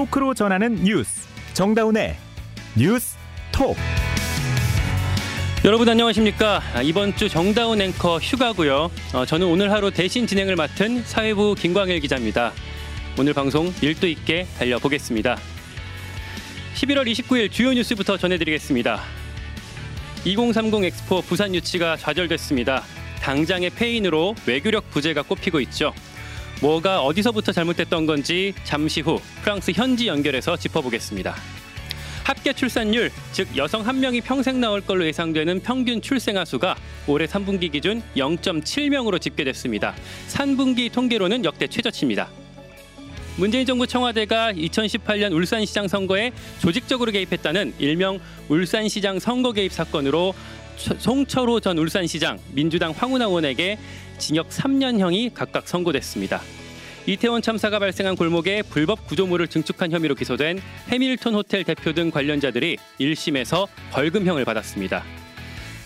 토크로 0.00 0.32
전하는 0.32 0.76
뉴스. 0.76 1.28
정다운의 1.52 2.16
뉴스 2.74 3.18
톡. 3.52 3.76
여러분 5.62 5.86
안녕하십니까? 5.90 6.62
이번 6.82 7.14
주 7.16 7.28
정다운 7.28 7.82
앵커 7.82 8.16
휴가고요. 8.16 8.90
어, 9.12 9.26
저는 9.26 9.46
오늘 9.46 9.70
하루 9.70 9.90
대신 9.90 10.26
진행을 10.26 10.56
맡은 10.56 11.02
사회부 11.04 11.54
김광일 11.54 12.00
기자입니다. 12.00 12.52
오늘 13.18 13.34
방송 13.34 13.74
일도 13.82 14.06
있게 14.08 14.46
달려보겠습니다. 14.58 15.36
11월 16.76 17.06
29일 17.06 17.52
주요 17.52 17.74
뉴스부터 17.74 18.16
전해드리겠습니다. 18.16 19.02
2030 20.24 20.82
엑스포 20.82 21.20
부산 21.20 21.54
유치가 21.54 21.98
좌절됐습니다. 21.98 22.84
당장의 23.20 23.68
폐인으로 23.68 24.34
외교력 24.46 24.88
부재가 24.88 25.20
꼽히고 25.20 25.60
있죠 25.60 25.92
뭐가 26.60 27.00
어디서부터 27.02 27.52
잘못됐던 27.52 28.04
건지 28.04 28.52
잠시 28.64 29.00
후 29.00 29.18
프랑스 29.42 29.72
현지 29.74 30.06
연결해서 30.08 30.56
짚어보겠습니다. 30.56 31.34
합계 32.24 32.52
출산율, 32.52 33.10
즉 33.32 33.48
여성 33.56 33.86
한 33.86 33.98
명이 33.98 34.20
평생 34.20 34.60
나올 34.60 34.82
걸로 34.82 35.06
예상되는 35.06 35.60
평균 35.62 36.02
출생아 36.02 36.44
수가 36.44 36.76
올해 37.06 37.26
3분기 37.26 37.72
기준 37.72 38.02
0.7명으로 38.14 39.20
집계됐습니다. 39.20 39.94
3분기 40.28 40.92
통계로는 40.92 41.44
역대 41.44 41.66
최저치입니다. 41.66 42.28
문재인 43.36 43.64
정부 43.64 43.86
청와대가 43.86 44.52
2018년 44.52 45.32
울산시장 45.32 45.88
선거에 45.88 46.30
조직적으로 46.60 47.10
개입했다는 47.10 47.74
일명 47.78 48.20
울산시장 48.48 49.18
선거 49.18 49.52
개입 49.52 49.72
사건으로 49.72 50.34
송철호 50.80 51.60
전 51.60 51.78
울산시장, 51.78 52.38
민주당 52.52 52.92
황운하 52.92 53.26
의원에게 53.26 53.78
징역 54.18 54.48
3년형이 54.48 55.32
각각 55.34 55.68
선고됐습니다. 55.68 56.40
이태원 57.06 57.42
참사가 57.42 57.78
발생한 57.78 58.16
골목에 58.16 58.62
불법 58.62 59.06
구조물을 59.06 59.48
증축한 59.48 59.90
혐의로 59.92 60.14
기소된 60.14 60.60
해밀턴 60.88 61.34
호텔 61.34 61.64
대표 61.64 61.92
등 61.92 62.10
관련자들이 62.10 62.76
1심에서 63.00 63.66
벌금형을 63.92 64.44
받았습니다. 64.44 65.04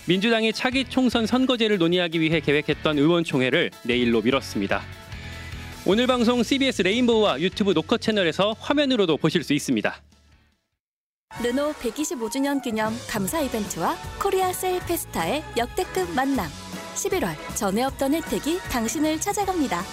민주당이 0.07 0.53
차기 0.53 0.85
총선 0.85 1.25
선거제를 1.25 1.77
논의하기 1.77 2.21
위해 2.21 2.39
계획했던 2.39 2.99
의원총회를 2.99 3.71
내일로 3.83 4.21
미뤘습니다. 4.21 4.81
오늘 5.85 6.07
방송 6.07 6.43
CBS 6.43 6.83
레인보우와 6.83 7.41
유튜브 7.41 7.71
노커 7.73 7.97
채널에서 7.97 8.55
화면으로도 8.59 9.17
보실 9.17 9.43
수 9.43 9.53
있습니다. 9.53 10.01
르노 11.43 11.73
125주년 11.73 12.61
기념 12.61 12.97
감사 13.09 13.41
이벤트와 13.41 13.95
코리아 14.21 14.53
세일 14.53 14.79
페스타의 14.85 15.43
역대급 15.57 16.11
만남. 16.11 16.49
11월 16.95 17.35
전에 17.55 17.83
없던 17.83 18.13
혜택이 18.13 18.59
당신을 18.71 19.19
찾아갑니다. 19.19 19.83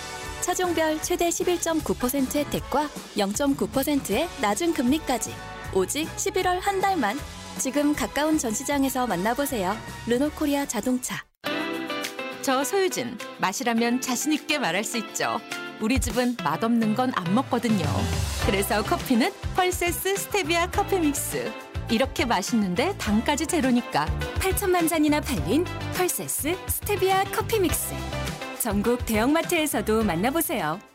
차종별 0.41 1.03
최대 1.03 1.29
11.9% 1.29 2.37
혜택과 2.37 2.89
0.9%의 3.17 4.29
낮은 4.41 4.73
금리까지 4.73 5.35
오직 5.75 6.07
11월 6.17 6.61
한 6.61 6.81
달만 6.81 7.19
지금 7.59 7.93
가까운 7.93 8.39
전시장에서 8.39 9.07
만나보세요. 9.07 9.77
르노 10.07 10.31
코리아 10.31 10.65
자동차. 10.65 11.25
저 12.43 12.63
소유진 12.65 13.19
맛이라면 13.41 14.01
자신 14.01 14.33
있게 14.33 14.59
말할 14.59 14.85
수 14.85 14.97
있죠. 14.99 15.41
우리 15.83 15.99
집은 15.99 16.37
맛없는 16.45 16.95
건 16.95 17.11
안 17.17 17.35
먹거든요. 17.35 17.85
그래서 18.47 18.83
커피는 18.83 19.33
펄세스 19.57 20.17
스테비아 20.17 20.71
커피 20.71 20.99
믹스. 21.01 21.53
이렇게 21.91 22.25
맛있는데 22.25 22.97
당까지 22.97 23.47
제로니까 23.47 24.07
8천만 24.37 24.89
잔이나 24.89 25.21
팔린 25.21 25.65
펄세스 25.95 26.57
스테비아 26.69 27.25
커피 27.25 27.59
믹스. 27.59 27.95
전국 28.61 29.05
대형마트에서도 29.05 30.05
만나보세요. 30.05 30.92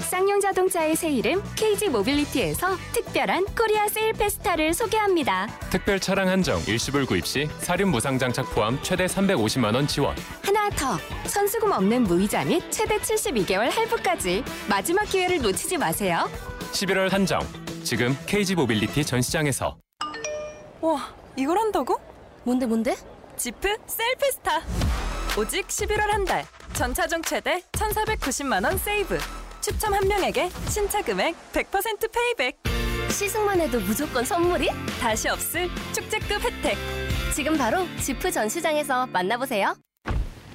쌍용 0.00 0.40
자동차의 0.40 0.96
새 0.96 1.10
이름 1.10 1.42
KG 1.54 1.88
모빌리티에서 1.90 2.76
특별한 2.92 3.44
코리아 3.56 3.88
세일 3.88 4.12
페스타를 4.14 4.72
소개합니다. 4.72 5.46
특별 5.70 6.00
차량 6.00 6.28
한정 6.28 6.60
일시불 6.66 7.04
구입 7.06 7.26
시 7.26 7.48
사륜 7.58 7.88
무상 7.90 8.18
장착 8.18 8.50
포함 8.54 8.78
최대 8.82 9.06
350만 9.06 9.74
원 9.74 9.86
지원. 9.86 10.16
하나 10.42 10.70
더 10.70 10.98
선수금 11.28 11.72
없는 11.72 12.04
무이자 12.04 12.44
및 12.44 12.62
최대 12.70 12.98
72개월 12.98 13.70
할부까지 13.70 14.44
마지막 14.68 15.04
기회를 15.04 15.42
놓치지 15.42 15.76
마세요. 15.76 16.28
11월 16.72 17.10
한정 17.10 17.40
지금 17.82 18.16
KG 18.26 18.54
모빌리티 18.54 19.04
전 19.04 19.20
시장에서. 19.20 19.76
와, 20.80 21.12
이걸 21.36 21.58
한다고? 21.58 22.00
뭔데 22.44 22.66
뭔데? 22.66 22.96
지프 23.36 23.76
셀페스타. 23.86 24.62
오직 25.38 25.66
11월 25.68 26.00
한 26.08 26.24
달. 26.24 26.44
전차종 26.74 27.22
최대 27.22 27.62
1,490만 27.72 28.64
원 28.64 28.78
세이브. 28.78 29.18
추첨 29.68 29.92
한 29.92 30.08
명에게 30.08 30.48
신차 30.68 31.02
금액 31.02 31.34
100% 31.52 32.10
payback. 32.10 32.56
시승만 33.10 33.60
해도 33.60 33.78
무조건 33.80 34.24
선물이? 34.24 34.68
다시 34.98 35.28
없을 35.28 35.68
축제급 35.92 36.42
혜택. 36.42 36.76
지금 37.34 37.56
바로 37.58 37.84
지프 38.00 38.30
전시장에서 38.30 39.06
만나보세요. 39.08 39.74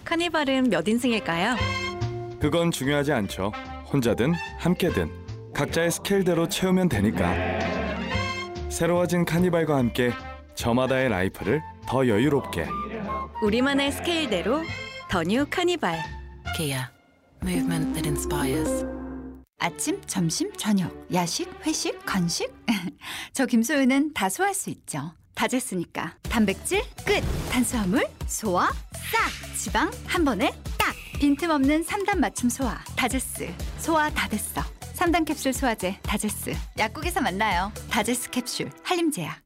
카니발은 0.03 0.69
몇 0.69 0.87
인승일까요? 0.87 1.55
그건 2.39 2.71
중요하지 2.71 3.13
않죠. 3.13 3.51
혼자든 3.91 4.33
함께든 4.57 5.11
각자의 5.53 5.91
스케일대로 5.91 6.49
채우면 6.49 6.89
되니까. 6.89 7.33
새로워진 8.69 9.25
카니발과 9.25 9.77
함께 9.77 10.11
저마다의 10.55 11.09
life를 11.09 11.61
더 11.87 12.07
여유롭게. 12.07 12.65
우리만의 13.43 13.91
스케일대로 13.91 14.63
더 15.09 15.21
뉴 15.23 15.45
카니발. 15.47 15.99
Kia. 16.57 16.87
Movement 17.43 17.93
that 17.93 18.07
inspires. 18.07 18.83
아침, 19.63 20.01
점심, 20.07 20.51
저녁, 20.57 20.91
야식, 21.13 21.49
회식, 21.65 22.05
간식. 22.05 22.53
저 23.31 23.45
김소윤은 23.45 24.13
다 24.13 24.27
소화할 24.27 24.53
수 24.53 24.69
있죠. 24.69 25.13
다제스니까 25.35 26.17
단백질 26.23 26.81
끝, 27.05 27.23
탄수화물 27.49 28.05
소화 28.27 28.69
싹, 28.91 29.57
지방 29.57 29.89
한 30.05 30.25
번에 30.25 30.51
딱. 30.77 30.93
빈틈없는 31.17 31.85
3단 31.85 32.17
맞춤 32.17 32.49
소화 32.49 32.77
다제스. 32.97 33.53
소화 33.77 34.09
다 34.09 34.27
됐어. 34.27 34.59
3단 34.95 35.25
캡슐 35.25 35.53
소화제 35.53 35.97
다제스. 36.03 36.53
약국에서 36.77 37.21
만나요. 37.21 37.71
다제스 37.89 38.31
캡슐 38.31 38.69
한림제약. 38.83 39.41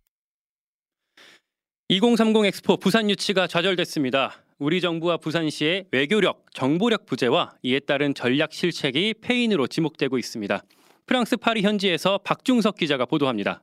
2030 1.90 2.44
엑스포 2.44 2.78
부산 2.78 3.08
유치가 3.12 3.46
좌절됐습니다. 3.46 4.47
우리 4.60 4.82
정부와 4.82 5.18
부산시의 5.18 5.86
외교력, 5.92 6.48
정보력 6.52 7.06
부재와 7.06 7.54
이에 7.62 7.80
따른 7.80 8.16
전략 8.16 8.54
실책이 8.54 9.16
폐인으로 9.22 9.68
지목되고 9.68 10.18
있습니다. 10.18 10.64
프랑스 11.06 11.38
파리 11.38 11.62
현지에서 11.62 12.18
박중석 12.24 12.76
기자가 12.76 13.06
보도합니다. 13.06 13.62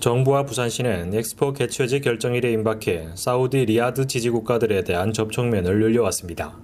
정부와 0.00 0.44
부산시는 0.44 1.14
엑스포 1.14 1.52
개최지 1.52 2.00
결정일에 2.00 2.50
임박해 2.52 3.10
사우디 3.14 3.66
리야드 3.66 4.08
지지 4.08 4.30
국가들에 4.30 4.82
대한 4.82 5.12
접촉면을 5.12 5.78
늘려왔습니다. 5.78 6.58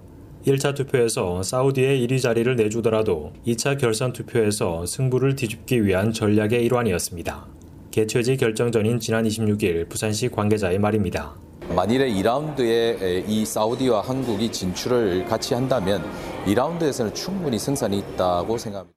1차 0.44 0.74
투표에서 0.74 1.44
사우디의 1.44 2.04
1위 2.06 2.20
자리를 2.20 2.56
내주더라도 2.56 3.32
2차 3.46 3.78
결선 3.78 4.12
투표에서 4.12 4.84
승부를 4.84 5.36
뒤집기 5.36 5.84
위한 5.86 6.12
전략의 6.12 6.64
일환이었습니다. 6.64 7.46
개최지 7.92 8.36
결정 8.36 8.72
전인 8.72 8.98
지난 8.98 9.24
26일 9.24 9.88
부산시 9.88 10.28
관계자의 10.28 10.78
말입니다. 10.78 11.45
만일에 11.74 12.10
2라운드에 12.10 13.24
이 13.28 13.44
사우디와 13.44 14.00
한국이 14.02 14.50
진출을 14.50 15.24
같이 15.26 15.52
한다면 15.52 16.02
2라운드에서는 16.46 17.14
충분히 17.14 17.58
승산이 17.58 17.98
있다고 17.98 18.56
생각합니다. 18.56 18.96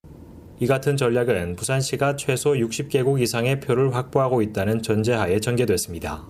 이 0.60 0.68
같은 0.68 0.96
전략은 0.96 1.56
부산시가 1.56 2.16
최소 2.16 2.54
60개국 2.54 3.22
이상의 3.22 3.60
표를 3.60 3.96
확보하고 3.96 4.42
있다는 4.42 4.82
전제하에 4.82 5.40
전개됐습니다. 5.40 6.28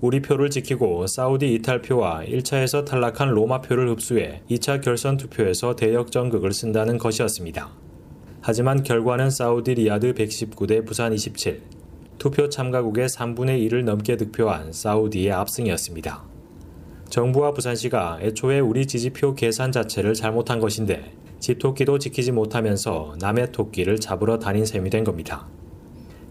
우리 0.00 0.22
표를 0.22 0.48
지키고 0.48 1.06
사우디 1.06 1.52
이탈표와 1.54 2.22
1차에서 2.24 2.86
탈락한 2.86 3.30
로마 3.30 3.60
표를 3.60 3.90
흡수해 3.90 4.42
2차 4.50 4.82
결선 4.82 5.16
투표에서 5.16 5.76
대역전극을 5.76 6.52
쓴다는 6.52 6.98
것이었습니다. 6.98 7.68
하지만 8.40 8.82
결과는 8.82 9.28
사우디 9.28 9.74
리야드 9.74 10.14
119대 10.14 10.86
부산 10.86 11.12
27, 11.12 11.60
투표 12.20 12.50
참가국의 12.50 13.08
3분의 13.08 13.66
1을 13.66 13.82
넘게 13.82 14.18
득표한 14.18 14.74
사우디의 14.74 15.32
압승이었습니다. 15.32 16.22
정부와 17.08 17.54
부산시가 17.54 18.18
애초에 18.20 18.60
우리 18.60 18.86
지지표 18.86 19.34
계산 19.34 19.72
자체를 19.72 20.12
잘못한 20.12 20.60
것인데 20.60 21.14
집토끼도 21.38 21.98
지키지 21.98 22.32
못하면서 22.32 23.16
남의 23.18 23.52
토끼를 23.52 23.98
잡으러 23.98 24.38
다닌 24.38 24.66
셈이 24.66 24.90
된 24.90 25.02
겁니다. 25.02 25.48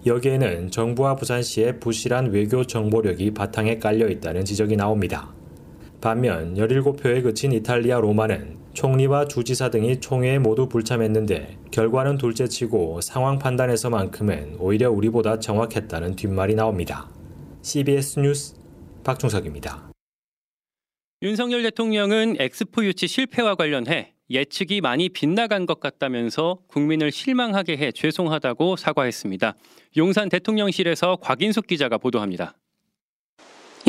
여기에는 0.06 0.70
정부와 0.70 1.16
부산시의 1.16 1.80
부실한 1.80 2.34
외교 2.34 2.64
정보력이 2.64 3.34
바탕에 3.34 3.80
깔려 3.80 4.10
있다는 4.10 4.46
지적이 4.46 4.76
나옵니다. 4.76 5.34
반면 6.02 6.54
17표에 6.54 7.24
그친 7.24 7.52
이탈리아 7.52 8.00
로마는 8.00 8.59
총리와 8.74 9.26
주지사 9.26 9.70
등이 9.70 10.00
총회에 10.00 10.40
모두 10.40 10.68
불참했는데 10.70 11.58
결과는 11.72 12.18
둘째치고 12.18 13.02
상황 13.02 13.40
판단에서만큼은 13.40 14.58
오히려 14.60 14.92
우리보다 14.92 15.40
정확했다는 15.40 16.16
뒷말이 16.16 16.56
나옵니다. 16.56 17.10
CBS 17.62 18.20
뉴스 18.20 18.56
박중석입니다. 19.04 19.92
윤석열 21.22 21.64
대통령은 21.64 22.38
엑스포 22.40 22.86
유치 22.86 23.08
실패와 23.08 23.56
관련해 23.56 24.14
예측이 24.30 24.80
많이 24.80 25.10
빗나간 25.10 25.66
것 25.66 25.80
같다면서 25.80 26.60
국민을 26.68 27.12
실망하게 27.12 27.78
해 27.78 27.92
죄송하다고 27.92 28.76
사과했습니다. 28.76 29.56
용산 29.98 30.30
대통령실에서 30.30 31.18
곽인숙 31.18 31.68
기자가 31.68 31.98
보도합니다. 31.98 32.56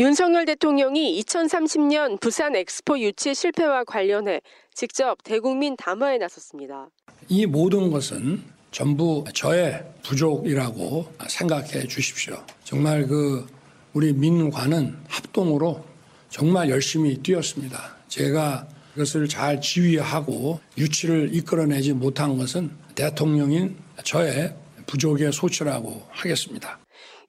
윤석열 0.01 0.45
대통령이 0.45 1.21
2030년 1.21 2.19
부산 2.19 2.55
엑스포 2.55 2.97
유치 2.97 3.35
실패와 3.35 3.83
관련해 3.83 4.41
직접 4.73 5.19
대국민 5.23 5.77
담화에 5.77 6.17
나섰습니다. 6.17 6.89
이 7.29 7.45
모든 7.45 7.91
것은 7.91 8.41
전부 8.71 9.23
저의 9.35 9.83
부족이라고 10.01 11.05
생각해 11.27 11.85
주십시오. 11.85 12.43
정말 12.63 13.05
그 13.05 13.45
우리 13.93 14.11
민관은 14.11 14.97
합동으로 15.07 15.85
정말 16.31 16.71
열심히 16.71 17.17
뛰었습니다. 17.17 17.97
제가 18.07 18.67
그것을 18.95 19.27
잘 19.27 19.61
지휘하고 19.61 20.59
유치를 20.79 21.29
이끌어내지 21.31 21.93
못한 21.93 22.39
것은 22.39 22.71
대통령인 22.95 23.77
저의 24.03 24.55
부족의 24.87 25.31
소치라고 25.31 26.07
하겠습니다. 26.09 26.80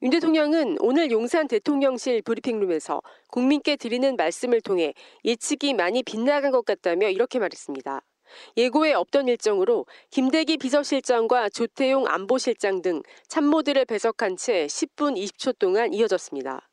윤 0.03 0.09
대통령은 0.09 0.79
오늘 0.81 1.11
용산 1.11 1.47
대통령실 1.47 2.23
브리핑룸에서 2.23 3.01
국민께 3.29 3.77
드리는 3.77 4.17
말씀을 4.17 4.59
통해 4.59 4.93
예측이 5.23 5.73
많이 5.73 6.03
빗나간 6.03 6.51
것 6.51 6.65
같다며 6.65 7.07
이렇게 7.07 7.39
말했습니다. 7.39 8.01
예고에 8.57 8.91
없던 8.91 9.29
일정으로 9.29 9.85
김대기 10.09 10.57
비서실장과 10.57 11.47
조태용 11.47 12.05
안보실장 12.05 12.81
등 12.81 13.01
참모들을 13.29 13.85
배석한 13.85 14.35
채 14.35 14.67
10분 14.67 15.15
20초 15.15 15.57
동안 15.57 15.93
이어졌습니다. 15.93 16.67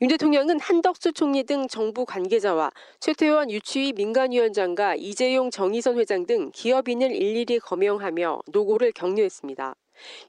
윤 0.00 0.08
대통령은 0.08 0.58
한덕수 0.58 1.12
총리 1.12 1.44
등 1.44 1.68
정부 1.68 2.04
관계자와 2.04 2.72
최태원 2.98 3.52
유치위 3.52 3.92
민간위원장과 3.92 4.96
이재용 4.96 5.52
정의선 5.52 6.00
회장 6.00 6.26
등 6.26 6.50
기업인을 6.52 7.14
일일이 7.14 7.60
거명하며 7.60 8.40
노고를 8.48 8.90
격려했습니다. 8.90 9.76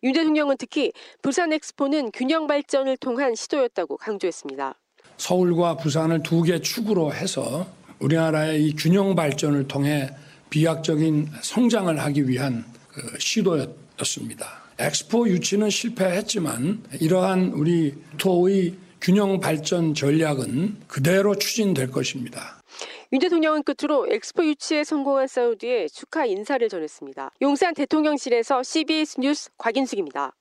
윤 0.04 0.14
대통령은 0.14 0.58
특히 0.58 0.92
부산 1.22 1.54
엑스포는 1.54 2.12
균형 2.14 2.48
발전을 2.48 2.98
통한 2.98 3.36
시도였다고 3.36 3.98
강조했습니다. 3.98 4.76
서울과 5.18 5.78
부산을 5.78 6.24
두 6.24 6.44
개 6.44 6.60
축으로 6.60 7.14
해서 7.14 7.68
우리나라의 8.00 8.66
이 8.68 8.76
균형 8.76 9.16
발전을 9.16 9.68
통해 9.68 10.10
비약적인 10.50 11.30
성장을 11.42 11.98
하기 12.00 12.28
위한 12.28 12.66
그 12.90 13.18
시도였습니다. 13.20 14.64
엑스포 14.80 15.28
유치는 15.30 15.70
실패했지만 15.70 16.84
이러한 17.00 17.54
우리 17.54 17.94
토의 18.18 18.76
균형 19.00 19.40
발전 19.40 19.94
전략은 19.94 20.78
그대로 20.88 21.36
추진될 21.36 21.92
것입니다. 21.92 22.62
윤 23.14 23.20
대통령은 23.20 23.62
끝으로 23.62 24.08
엑스포 24.10 24.44
유치에 24.44 24.84
성공한 24.84 25.28
사우디에 25.28 25.88
축하 25.90 26.26
인사를 26.26 26.68
전했습니다. 26.68 27.30
용산 27.44 27.76
대통령실에서 27.76 28.64
CBS 28.64 29.20
뉴스 29.20 29.52
곽인숙입니다. 29.60 30.34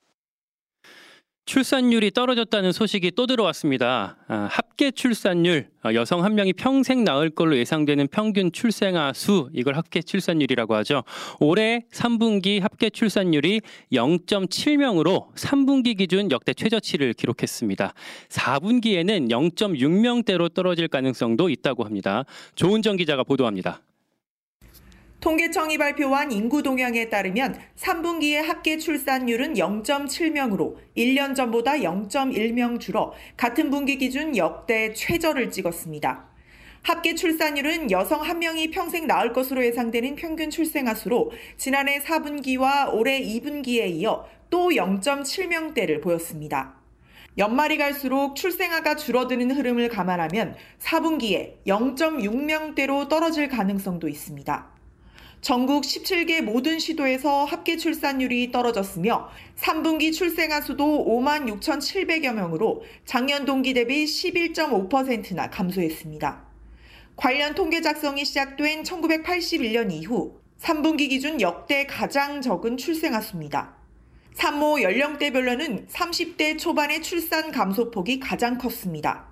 출산율이 1.44 2.12
떨어졌다는 2.12 2.72
소식이 2.72 3.10
또 3.12 3.26
들어왔습니다. 3.26 4.16
아, 4.28 4.48
합계 4.50 4.90
출산율, 4.92 5.68
아, 5.82 5.92
여성 5.92 6.24
한 6.24 6.34
명이 6.34 6.52
평생 6.52 7.02
낳을 7.02 7.30
걸로 7.30 7.56
예상되는 7.58 8.08
평균 8.08 8.52
출생아 8.52 9.12
수, 9.12 9.50
이걸 9.52 9.76
합계 9.76 10.02
출산율이라고 10.02 10.74
하죠. 10.76 11.02
올해 11.40 11.84
3분기 11.92 12.60
합계 12.60 12.90
출산율이 12.90 13.60
0.7명으로 13.92 15.34
3분기 15.34 15.98
기준 15.98 16.30
역대 16.30 16.54
최저치를 16.54 17.14
기록했습니다. 17.14 17.92
4분기에는 18.28 19.28
0.6명대로 19.28 20.54
떨어질 20.54 20.86
가능성도 20.86 21.50
있다고 21.50 21.84
합니다. 21.84 22.24
조은정 22.54 22.96
기자가 22.96 23.24
보도합니다. 23.24 23.82
통계청이 25.22 25.78
발표한 25.78 26.32
인구 26.32 26.64
동향에 26.64 27.08
따르면 27.08 27.56
3분기의 27.76 28.42
합계 28.42 28.76
출산율은 28.76 29.54
0.7명으로 29.54 30.74
1년 30.96 31.36
전보다 31.36 31.74
0.1명 31.74 32.80
줄어 32.80 33.12
같은 33.36 33.70
분기 33.70 33.98
기준 33.98 34.36
역대 34.36 34.92
최저를 34.92 35.52
찍었습니다. 35.52 36.28
합계 36.82 37.14
출산율은 37.14 37.92
여성 37.92 38.20
1명이 38.22 38.72
평생 38.72 39.06
낳을 39.06 39.32
것으로 39.32 39.64
예상되는 39.64 40.16
평균 40.16 40.50
출생아 40.50 40.94
수로 40.94 41.30
지난해 41.56 42.00
4분기와 42.00 42.92
올해 42.92 43.22
2분기에 43.22 43.90
이어 43.90 44.26
또 44.50 44.70
0.7명대를 44.70 46.02
보였습니다. 46.02 46.74
연말이 47.38 47.78
갈수록 47.78 48.34
출생아가 48.34 48.96
줄어드는 48.96 49.52
흐름을 49.52 49.88
감안하면 49.88 50.56
4분기에 50.80 51.64
0.6명대로 51.64 53.08
떨어질 53.08 53.48
가능성도 53.48 54.08
있습니다. 54.08 54.81
전국 55.42 55.82
17개 55.82 56.40
모든 56.40 56.78
시도에서 56.78 57.44
합계 57.44 57.76
출산율이 57.76 58.52
떨어졌으며 58.52 59.28
3분기 59.56 60.12
출생아 60.12 60.60
수도 60.60 61.04
5만 61.04 61.52
6,700여 61.60 62.32
명으로 62.32 62.84
작년 63.04 63.44
동기 63.44 63.74
대비 63.74 64.04
11.5%나 64.04 65.50
감소했습니다. 65.50 66.44
관련 67.16 67.56
통계 67.56 67.80
작성이 67.80 68.24
시작된 68.24 68.84
1981년 68.84 69.90
이후 69.90 70.38
3분기 70.60 71.08
기준 71.08 71.40
역대 71.40 71.86
가장 71.88 72.40
적은 72.40 72.76
출생아 72.76 73.20
수입니다. 73.20 73.74
산모 74.34 74.80
연령대별로는 74.80 75.88
30대 75.88 76.56
초반의 76.56 77.02
출산 77.02 77.50
감소폭이 77.50 78.20
가장 78.20 78.58
컸습니다. 78.58 79.26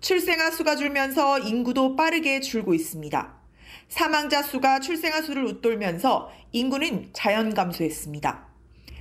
출생아 0.00 0.52
수가 0.52 0.76
줄면서 0.76 1.40
인구도 1.40 1.96
빠르게 1.96 2.38
줄고 2.38 2.72
있습니다. 2.72 3.39
사망자 3.88 4.42
수가 4.42 4.80
출생아 4.80 5.22
수를 5.22 5.44
웃돌면서 5.44 6.30
인구는 6.52 7.10
자연 7.12 7.54
감소했습니다. 7.54 8.50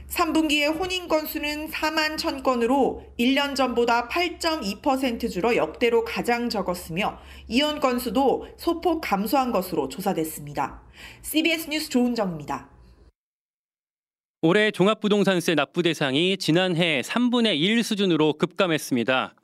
3분기의 0.09 0.77
혼인 0.77 1.07
건수는 1.07 1.69
4만 1.69 2.17
1000건으로 2.17 3.03
1년 3.19 3.55
전보다 3.55 4.07
8.2% 4.07 5.29
줄어 5.29 5.55
역대로 5.55 6.03
가장 6.03 6.49
적었으며 6.49 7.19
이혼 7.47 7.79
건수도 7.79 8.47
소폭 8.57 9.01
감소한 9.01 9.51
것으로 9.51 9.87
조사됐습니다. 9.87 10.81
CBS 11.21 11.69
뉴스 11.69 11.89
조은정입니다. 11.89 12.69
올해 14.41 14.71
종합부동산세 14.71 15.55
납부 15.55 15.83
대상이 15.83 16.37
지난해 16.37 17.01
3분의 17.01 17.59
1 17.59 17.83
수준으로 17.83 18.33
급감했습니다. 18.33 19.35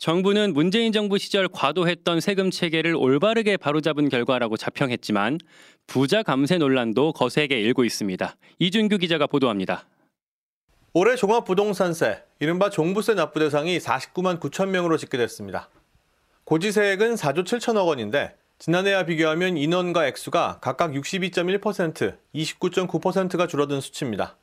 정부는 0.00 0.54
문재인 0.54 0.92
정부 0.92 1.18
시절 1.18 1.46
과도했던 1.46 2.20
세금 2.20 2.50
체계를 2.50 2.94
올바르게 2.96 3.58
바로잡은 3.58 4.08
결과라고 4.08 4.56
자평했지만 4.56 5.38
부자 5.86 6.22
감세 6.22 6.56
논란도 6.56 7.12
거세게 7.12 7.60
일고 7.60 7.84
있습니다. 7.84 8.34
이준규 8.60 8.96
기자가 8.96 9.26
보도합니다. 9.26 9.84
올해 10.94 11.16
종합부동산세, 11.16 12.22
이른바 12.38 12.70
종부세 12.70 13.12
납부 13.12 13.40
대상이 13.40 13.76
49만 13.76 14.40
9천 14.40 14.70
명으로 14.70 14.96
집계됐습니다. 14.96 15.68
고지세액은 16.44 17.16
4조 17.16 17.44
7천억 17.44 17.86
원인데 17.86 18.34
지난해와 18.58 19.04
비교하면 19.04 19.58
인원과 19.58 20.06
액수가 20.06 20.60
각각 20.62 20.92
62.1%, 20.92 22.16
29.9%가 22.34 23.46
줄어든 23.46 23.82
수치입니다. 23.82 24.38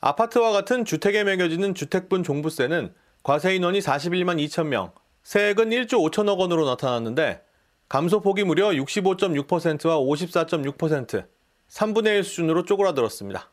아파트와 0.00 0.52
같은 0.52 0.84
주택에 0.84 1.24
매겨지는 1.24 1.74
주택분 1.74 2.22
종부세는 2.22 2.92
과세 3.26 3.56
인원이 3.56 3.80
41만 3.80 4.40
2천 4.46 4.68
명, 4.68 4.92
세액은 5.24 5.70
1조 5.70 5.94
5천억 5.94 6.38
원으로 6.38 6.64
나타났는데 6.64 7.42
감소폭이 7.88 8.44
무려 8.44 8.68
65.6%와 8.68 9.98
54.6%, 9.98 11.26
3분의 11.68 12.06
1 12.18 12.22
수준으로 12.22 12.64
쪼그라들었습니다. 12.64 13.50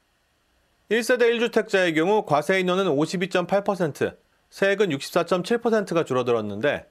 1세대 0.92 1.22
1주택자의 1.24 1.96
경우 1.96 2.24
과세 2.24 2.60
인원은 2.60 2.86
52.8%, 2.86 4.16
세액은 4.52 4.90
64.7%가 4.90 6.06
줄어들었는데 6.06 6.86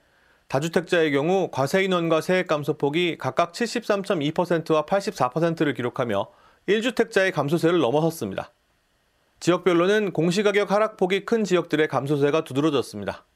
다주택자의 0.48 1.12
경우 1.12 1.50
과세 1.52 1.84
인원과 1.84 2.20
세액 2.20 2.48
감소폭이 2.48 3.16
각각 3.16 3.52
73.2%와 3.52 4.86
84%를 4.86 5.74
기록하며 5.74 6.26
1주택자의 6.68 7.32
감소세를 7.32 7.78
넘어섰습니다. 7.78 8.50
지역별로는 9.42 10.12
공시가격 10.12 10.70
하락폭이 10.70 11.24
큰 11.24 11.42
지역들의 11.42 11.88
감소세가 11.88 12.44
두드러졌습니다. 12.44 13.26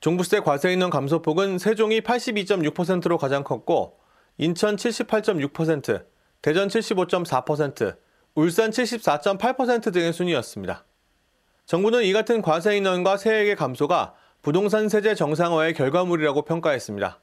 종부세 0.00 0.40
과세인원 0.40 0.88
감소폭은 0.88 1.58
세종이 1.58 2.00
82.6%로 2.00 3.18
가장 3.18 3.44
컸고 3.44 3.98
인천 4.38 4.76
78.6%, 4.76 6.06
대전 6.40 6.68
75.4%, 6.68 7.98
울산 8.34 8.70
74.8% 8.70 9.92
등의 9.92 10.14
순이었습니다. 10.14 10.86
정부는 11.66 12.04
이 12.04 12.14
같은 12.14 12.40
과세인원과 12.40 13.18
세액의 13.18 13.56
감소가 13.56 14.14
부동산 14.40 14.88
세제 14.88 15.14
정상화의 15.14 15.74
결과물이라고 15.74 16.46
평가했습니다. 16.46 17.20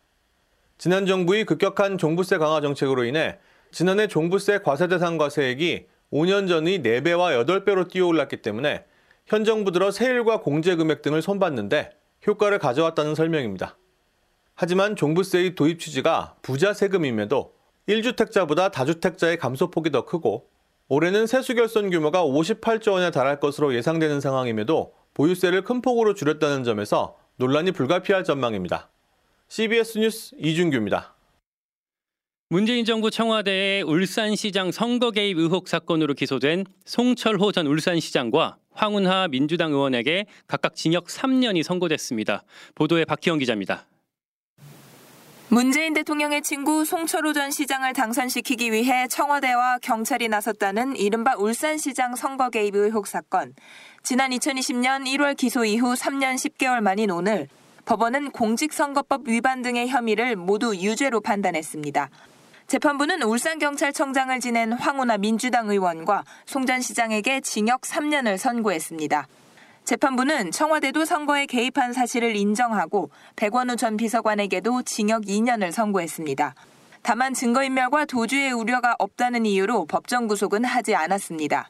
지난 0.77 1.08
정부의 1.08 1.46
급격한 1.46 1.98
종부세 1.98 2.38
강화 2.38 2.62
정책으로 2.62 3.05
인해 3.05 3.39
지난해 3.72 4.05
종부세 4.05 4.60
과세 4.60 4.88
대상 4.88 5.17
과 5.17 5.32
세액이 5.32 5.88
5년 6.13 6.48
전의 6.48 6.82
4배와 6.82 7.43
8배로 7.43 7.89
뛰어올랐기 7.89 8.38
때문에 8.38 8.86
현 9.25 9.43
정부 9.43 9.72
들어 9.72 9.89
세율과 9.89 10.41
공제 10.41 10.75
금액 10.75 11.01
등을 11.01 11.24
손봤는데 11.24 11.89
효과를 12.27 12.60
가져왔다는 12.60 13.15
설명입니다. 13.15 13.77
하지만 14.53 14.96
종부세의 14.96 15.55
도입 15.55 15.79
취지가 15.79 16.36
부자 16.43 16.74
세금임에도 16.74 17.53
1주택자보다 17.89 18.72
다주택자의 18.72 19.38
감소폭이 19.38 19.89
더 19.89 20.05
크고 20.05 20.48
올해는 20.88 21.25
세수 21.25 21.55
결손 21.55 21.89
규모가 21.89 22.24
58조 22.24 22.91
원에 22.91 23.10
달할 23.10 23.39
것으로 23.39 23.74
예상되는 23.74 24.22
상황임에도 24.22 24.93
보유세를 25.15 25.63
큰 25.63 25.82
폭으로 25.82 26.13
줄였다는 26.13 26.63
점에서 26.63 27.17
논란이 27.38 27.72
불가피할 27.72 28.24
전망입니다. 28.24 28.89
CBS 29.48 29.98
뉴스 29.98 30.36
이준규입니다. 30.38 31.12
문재인 32.54 32.86
정부 32.86 33.10
청와대의 33.10 33.82
울산시장 33.82 34.72
선거 34.72 35.10
개입 35.10 35.40
의혹 35.40 35.68
사건으로 35.68 36.14
기소된 36.14 36.66
송철호 36.86 37.52
전 37.52 37.66
울산시장과 37.66 38.58
황운하 38.74 39.28
민주당 39.28 39.72
의원에게 39.72 40.28
각각 40.46 40.76
징역 40.76 41.08
3년이 41.08 41.64
선고됐습니다. 41.64 42.44
보도에 42.76 43.06
박희영 43.06 43.40
기자입니다. 43.40 43.88
문재인 45.48 45.96
대통령의 45.96 46.44
친구 46.44 46.86
송철호 46.86 47.34
전 47.34 47.50
시장을 47.50 47.94
당선시키기 47.94 48.72
위해 48.72 49.08
청와대와 49.08 49.80
경찰이 49.82 50.28
나섰다는 50.28 50.96
이른바 50.96 51.36
울산시장 51.36 52.16
선거 52.16 52.52
개입 52.52 52.76
의혹 52.76 53.08
사건. 53.08 53.56
지난 54.04 54.30
2020년 54.30 55.08
1월 55.08 55.36
기소 55.36 55.66
이후 55.66 55.96
3년 55.96 56.36
10개월 56.36 56.82
만인 56.82 57.10
오늘 57.10 57.48
법원은 57.86 58.30
공직선거법 58.30 59.28
위반 59.28 59.64
등의 59.64 59.90
혐의를 59.90 60.36
모두 60.36 60.76
유죄로 60.76 61.22
판단했습니다. 61.22 62.12
재판부는 62.74 63.22
울산경찰청장을 63.22 64.39
지낸 64.39 64.74
황운하 64.74 65.20
민주당 65.20 65.70
의원과 65.70 66.24
송전 66.48 66.82
시장에게 66.82 67.39
징역 67.42 67.82
3년을 67.82 68.39
선고했습니다. 68.39 69.27
재판부는 69.84 70.50
청와대도 70.50 71.06
선거에 71.06 71.46
개입한 71.46 71.94
사실을 71.94 72.36
인정하고 72.36 73.12
백원우 73.36 73.75
전 73.75 73.96
비서관에게도 73.96 74.82
징역 74.82 75.25
2년을 75.25 75.72
선고했습니다. 75.72 76.56
다만 77.03 77.36
증거인멸과 77.36 78.06
도주의 78.06 78.51
우려가 78.51 78.96
없다는 78.98 79.46
이유로 79.46 79.86
법정 79.86 80.27
구속은 80.27 80.65
하지 80.65 80.96
않았습니다. 80.96 81.70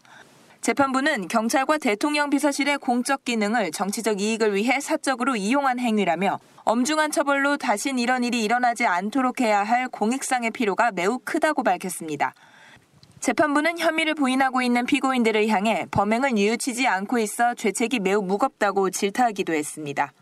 재판부는 0.63 1.27
경찰과 1.27 1.77
대통령 1.77 2.29
비서실의 2.29 2.77
공적 2.77 3.25
기능을 3.25 3.71
정치적 3.71 4.21
이익을 4.21 4.55
위해 4.55 4.79
사적으로 4.79 5.35
이용한 5.35 5.77
행위라며 5.77 6.39
엄중한 6.63 7.11
처벌로 7.11 7.57
다신 7.57 7.99
이런 7.99 8.23
일이 8.23 8.41
일어나지 8.45 8.85
않도록 8.85 9.41
해야 9.41 9.61
할 9.61 9.89
공익상의 9.89 10.51
필요가 10.51 10.91
매우 10.91 11.19
크다고 11.19 11.63
밝혔습니다. 11.63 12.33
재판부는 13.19 13.77
혐의를 13.77 14.15
부인하고 14.15 14.61
있는 14.61 14.85
피고인들을 14.85 15.49
향해 15.49 15.85
범행을 15.91 16.35
뉘우치지 16.35 16.87
않고 16.87 17.17
있어 17.17 17.55
죄책이 17.55 17.99
매우 17.99 18.21
무겁다고 18.21 18.89
질타하기도 18.89 19.53
했습니다. 19.53 20.13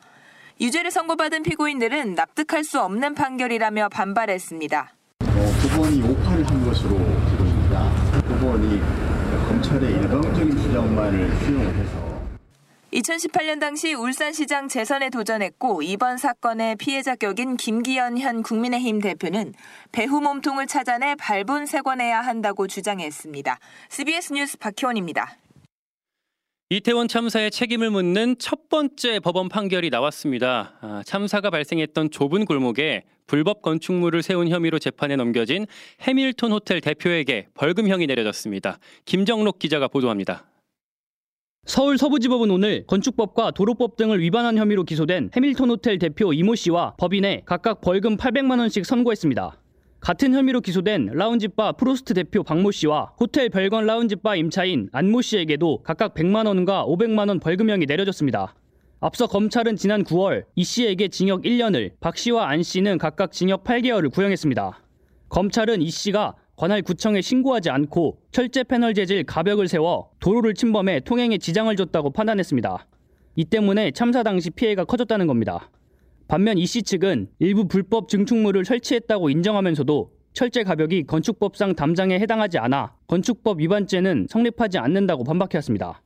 유죄를 0.60 0.90
선고받은 0.90 1.44
피고인들은 1.44 2.16
납득할 2.16 2.64
수 2.64 2.82
없는 2.82 3.14
판결이라며 3.14 3.90
반발했습니다. 3.90 4.92
어, 5.20 5.52
법원이 5.62 6.02
오판을 6.02 6.50
한 6.50 6.66
것으로 6.66 6.98
보입니다. 6.98 7.92
법원이 8.28 8.82
검찰의 9.52 9.96
일방적인 10.72 10.82
주장만을 10.82 11.36
수용을 11.40 11.76
해서 11.76 12.12
2018년 12.94 13.60
당시 13.60 13.94
울산시장 13.94 14.68
재선에 14.68 15.10
도전했고 15.10 15.82
이번 15.82 16.18
사건의 16.18 16.76
피해자 16.76 17.16
격인 17.16 17.56
김기현 17.58 18.18
현 18.18 18.42
국민의힘 18.42 19.00
대표는 19.00 19.54
배후 19.92 20.20
몸통을 20.20 20.68
찾아내 20.68 21.16
발본 21.16 21.66
세권해야 21.68 22.20
한다고 22.22 22.68
주장했습니다. 22.68 23.60
CBS 23.90 24.34
뉴스 24.34 24.58
박희원입니다. 24.58 25.38
이태원 26.70 27.08
참사의 27.08 27.52
책임을 27.52 27.90
묻는 27.92 28.38
첫 28.40 28.70
번째 28.70 29.20
법원 29.20 29.50
판결이 29.50 29.90
나왔습니다. 29.90 30.78
아, 30.82 31.02
참사가 31.06 31.50
발생했던 31.50 32.12
좁은 32.12 32.46
골목에 32.46 33.04
불법 33.28 33.62
건축물을 33.62 34.22
세운 34.24 34.50
혐의로 34.50 34.80
재판에 34.80 35.16
넘겨진 35.16 35.66
해밀턴 36.02 36.52
호텔 36.52 36.82
대표에게 36.82 37.48
벌금형이 37.54 38.08
내려졌습니다. 38.08 38.78
김정록 39.06 39.60
기자가 39.60 39.88
보도합니다. 39.88 40.51
서울 41.66 42.00
서부지법은 42.00 42.50
오늘 42.50 42.86
건축법과 42.88 43.52
도로법 43.52 43.96
등을 43.96 44.20
위반한 44.20 44.58
혐의로 44.58 44.84
기소된 44.84 45.30
해밀턴 45.36 45.70
호텔 45.70 46.00
대표 46.00 46.34
이모 46.34 46.56
씨와 46.56 46.96
법인에 46.98 47.44
각각 47.46 47.82
벌금 47.82 48.18
800만 48.18 48.58
원씩 48.60 48.84
선고했습니다. 48.84 49.58
같은 50.00 50.34
혐의로 50.34 50.62
기소된 50.62 51.12
라운지바 51.14 51.74
프로스트 51.74 52.16
대표 52.16 52.42
박모 52.42 52.72
씨와 52.72 53.14
호텔 53.20 53.50
별관 53.50 53.86
라운지바 53.86 54.38
임차인 54.38 54.90
안모 54.92 55.22
씨에게도 55.22 55.84
각각 55.84 56.16
100만 56.16 56.48
원과 56.48 56.86
500만 56.88 57.28
원 57.30 57.40
벌금형이 57.40 57.86
내려졌습니다. 57.86 58.56
앞서 59.00 59.28
검찰은 59.28 59.76
지난 59.76 60.04
9월 60.04 60.46
이 60.56 60.64
씨에게 60.64 61.10
징역 61.10 61.44
1년을, 61.44 61.92
박 62.00 62.18
씨와 62.18 62.50
안 62.50 62.64
씨는 62.64 62.98
각각 62.98 63.32
징역 63.32 63.64
8개월을 63.64 64.12
구형했습니다. 64.12 64.82
검찰은 65.30 65.84
이 65.84 65.92
씨가 65.92 66.36
관할 66.62 66.84
구청에 66.84 67.22
신고하지 67.22 67.72
않고 67.72 68.20
철제 68.32 68.64
패널 68.64 68.94
재질 68.94 69.24
가벽을 69.24 69.68
세워 69.68 70.12
도로를 70.20 70.54
침범해 70.54 71.00
통행에 71.00 71.40
지장을 71.40 71.76
줬다고 71.76 72.12
판단했습니다. 72.12 72.86
이 73.36 73.46
때문에 73.46 73.90
참사 73.90 74.22
당시 74.22 74.52
피해가 74.52 74.86
커졌다는 74.86 75.26
겁니다. 75.26 75.72
반면 76.28 76.60
이 76.60 76.68
씨 76.68 76.84
측은 76.84 77.30
일부 77.40 77.68
불법 77.68 78.10
증축물을 78.10 78.64
설치했다고 78.64 79.32
인정하면서도 79.32 80.12
철제 80.34 80.62
가벽이 80.62 81.06
건축법상 81.08 81.74
담장에 81.74 82.20
해당하지 82.20 82.60
않아 82.60 82.94
건축법 83.08 83.60
위반죄는 83.60 84.28
성립하지 84.30 84.78
않는다고 84.78 85.24
반박해왔습니다. 85.24 86.04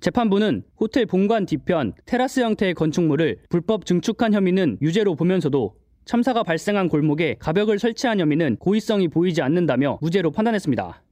재판부는 0.00 0.62
호텔 0.80 1.04
본관 1.04 1.44
뒤편 1.44 1.92
테라스 2.06 2.40
형태의 2.40 2.72
건축물을 2.72 3.40
불법 3.50 3.84
증축한 3.84 4.32
혐의는 4.32 4.78
유죄로 4.80 5.14
보면서도 5.14 5.74
참사가 6.04 6.42
발생한 6.42 6.88
골목에 6.88 7.36
가벽을 7.38 7.78
설치한 7.78 8.20
혐의는 8.20 8.56
고의성이 8.56 9.08
보이지 9.08 9.40
않는다며 9.40 9.98
무죄로 10.02 10.30
판단했습니다. 10.32 11.02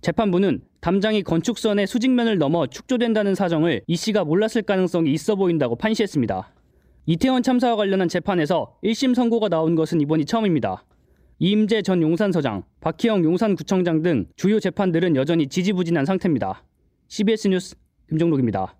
재판부는 0.00 0.62
담장이 0.80 1.22
건축선의 1.22 1.86
수직면을 1.86 2.38
넘어 2.38 2.66
축조된다는 2.66 3.34
사정을 3.34 3.82
이 3.86 3.96
씨가 3.96 4.24
몰랐을 4.24 4.62
가능성이 4.66 5.12
있어 5.12 5.36
보인다고 5.36 5.76
판시했습니다. 5.76 6.50
이태원 7.06 7.42
참사와 7.42 7.76
관련한 7.76 8.08
재판에서 8.08 8.76
1심 8.82 9.14
선고가 9.14 9.48
나온 9.48 9.74
것은 9.74 10.00
이번이 10.00 10.24
처음입니다. 10.24 10.84
이임재 11.38 11.82
전 11.82 12.02
용산서장, 12.02 12.64
박희영 12.80 13.24
용산구청장 13.24 14.02
등 14.02 14.26
주요 14.36 14.60
재판들은 14.60 15.16
여전히 15.16 15.46
지지부진한 15.48 16.04
상태입니다. 16.04 16.64
CBS 17.08 17.48
뉴스 17.48 17.76
김종록입니다. 18.08 18.74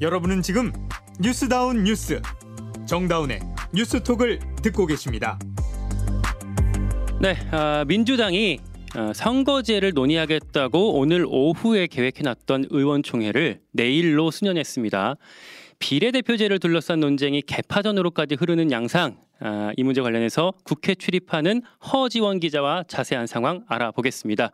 여러분은 0.00 0.42
지금 0.42 0.72
뉴스다운 1.20 1.82
뉴스 1.82 2.22
정다운의 2.86 3.40
뉴스톡을 3.74 4.38
듣고 4.62 4.86
계십니다. 4.86 5.40
네, 7.20 7.34
아, 7.50 7.84
민주당이 7.84 8.60
아, 8.94 9.12
선거제를 9.12 9.92
논의하겠다고 9.94 11.00
오늘 11.00 11.26
오후에 11.28 11.88
계획해놨던 11.88 12.66
의원총회를 12.70 13.60
내일로 13.72 14.30
수년했습니다. 14.30 15.16
비례대표제를 15.80 16.60
둘러싼 16.60 17.00
논쟁이 17.00 17.42
개파전으로까지 17.42 18.36
흐르는 18.36 18.70
양상, 18.70 19.16
아, 19.40 19.72
이 19.76 19.82
문제 19.82 20.00
관련해서 20.00 20.52
국회 20.64 20.94
출입하는 20.94 21.62
허지원 21.92 22.38
기자와 22.38 22.84
자세한 22.86 23.26
상황 23.26 23.64
알아보겠습니다. 23.68 24.52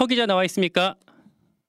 허 0.00 0.06
기자 0.06 0.24
나와 0.24 0.44
있습니까? 0.44 0.94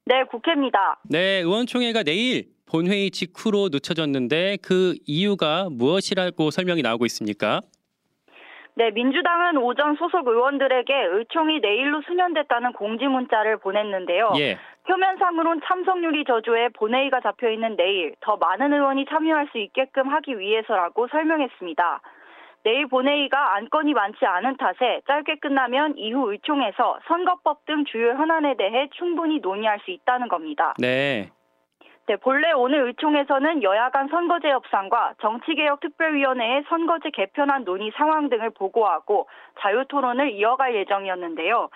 네, 0.06 0.24
국회입니다. 0.32 1.02
네, 1.10 1.42
의원총회가 1.42 2.04
내일 2.04 2.57
본회의 2.70 3.10
직후로 3.12 3.70
늦춰졌는데 3.72 4.58
그 4.64 4.96
이유가 5.06 5.68
무엇이라고 5.72 6.52
설명이 6.52 6.82
나오고 6.82 7.06
있습니까? 7.06 7.62
네, 8.76 8.92
민주당은 8.92 9.58
오전 9.58 9.96
소속 9.96 10.28
의원들에게 10.28 10.94
의총이 10.94 11.62
내일로 11.62 12.04
수년됐다는 12.06 12.74
공지 12.74 13.08
문자를 13.08 13.58
보냈는데요. 13.58 14.34
예. 14.38 14.60
표면상으론 14.86 15.62
참석률이 15.66 16.26
저조해 16.26 16.70
본회의가 16.78 17.22
잡혀 17.22 17.50
있는 17.50 17.76
내일 17.76 18.14
더 18.22 18.38
많은 18.38 18.72
의원이 18.72 19.06
참여할 19.10 19.48
수 19.52 19.58
있게끔 19.58 20.10
하기 20.10 20.38
위해서라고 20.38 21.08
설명했습니다. 21.08 22.02
내일 22.64 22.88
본회의가 22.88 23.56
안건이 23.56 23.94
많지 23.94 24.26
않은 24.26 24.58
탓에 24.58 25.02
짧게 25.08 25.38
끝나면 25.40 25.98
이후 25.98 26.32
의총에서 26.32 27.00
선거법 27.08 27.66
등 27.66 27.86
주요 27.86 28.12
현안에 28.12 28.58
대해 28.58 28.90
충분히 28.98 29.40
논의할 29.40 29.80
수 29.86 29.92
있다는 29.92 30.28
겁니다. 30.28 30.76
네. 30.78 31.32
네, 32.08 32.16
본래 32.16 32.54
오늘 32.54 32.88
의총에서는 32.88 33.64
여야 33.64 33.90
간 33.90 34.08
선거제 34.08 34.48
협상과 34.48 35.16
정치개혁특별위원회의 35.22 36.64
선거제 36.70 37.10
개편안 37.14 37.66
논의 37.66 37.92
상황 37.98 38.30
등을 38.30 38.52
보고하고 38.52 39.28
자유토론을 39.60 40.32
이어갈 40.32 40.74
예정이었는데요. 40.74 41.70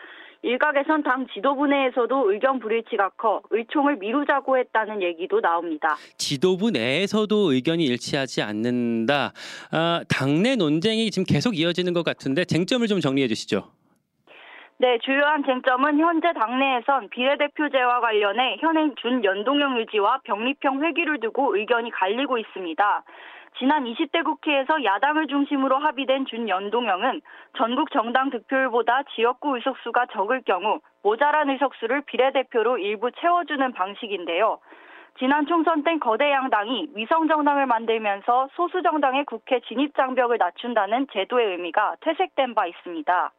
일각에선 0.44 1.04
당 1.04 1.28
지도부 1.34 1.68
내에서도 1.68 2.32
의견 2.32 2.60
불일치가 2.60 3.10
커 3.18 3.42
의총을 3.50 3.98
미루자고 3.98 4.58
했다는 4.58 5.02
얘기도 5.04 5.42
나옵니다. 5.42 5.98
지도부 6.18 6.72
내에서도 6.72 7.52
의견이 7.52 7.84
일치하지 7.84 8.42
않는다. 8.42 9.34
아, 9.72 10.02
당내 10.08 10.56
논쟁이 10.56 11.12
지금 11.12 11.26
계속 11.26 11.58
이어지는 11.60 11.92
것 11.92 12.04
같은데 12.04 12.46
쟁점을 12.46 12.88
좀 12.88 13.02
정리해 13.02 13.28
주시죠. 13.28 13.70
네, 14.82 14.98
주요한 14.98 15.44
쟁점은 15.44 16.00
현재 16.00 16.34
당내에선 16.34 17.10
비례대표제와 17.10 18.00
관련해 18.00 18.58
현행 18.62 18.96
준 18.96 19.24
연동형 19.24 19.78
유지와 19.78 20.22
병립형 20.24 20.82
회귀를 20.82 21.20
두고 21.20 21.56
의견이 21.56 21.92
갈리고 21.92 22.40
있습니다. 22.40 23.04
지난 23.60 23.84
20대 23.84 24.24
국회에서 24.24 24.84
야당을 24.84 25.28
중심으로 25.28 25.78
합의된 25.78 26.26
준연동형은 26.26 27.22
전국 27.58 27.92
정당 27.92 28.32
득표율보다 28.32 29.04
지역구 29.14 29.56
의석수가 29.56 30.08
적을 30.14 30.42
경우 30.48 30.80
모자란 31.04 31.52
의석수를 31.52 32.02
비례대표로 32.08 32.80
일부 32.80 33.12
채워주는 33.12 33.74
방식인데요. 33.74 34.58
지난 35.20 35.46
총선 35.46 35.84
땐 35.84 36.00
거대 36.00 36.32
양당이 36.32 36.90
위성 36.96 37.28
정당을 37.28 37.68
만들면서 37.68 38.48
소수 38.54 38.82
정당의 38.82 39.26
국회 39.26 39.60
진입 39.60 39.94
장벽을 39.96 40.40
낮춘다는 40.40 41.06
제도의 41.14 41.52
의미가 41.52 41.98
퇴색된 42.02 42.56
바 42.56 42.66
있습니다. 42.66 43.32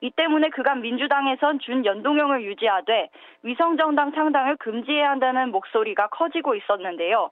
이 0.00 0.10
때문에 0.10 0.50
그간 0.50 0.80
민주당에선 0.80 1.58
준연동형을 1.60 2.44
유지하되 2.44 3.08
위성정당 3.42 4.12
창당을 4.12 4.56
금지해야 4.56 5.10
한다는 5.10 5.50
목소리가 5.50 6.08
커지고 6.08 6.54
있었는데요. 6.54 7.30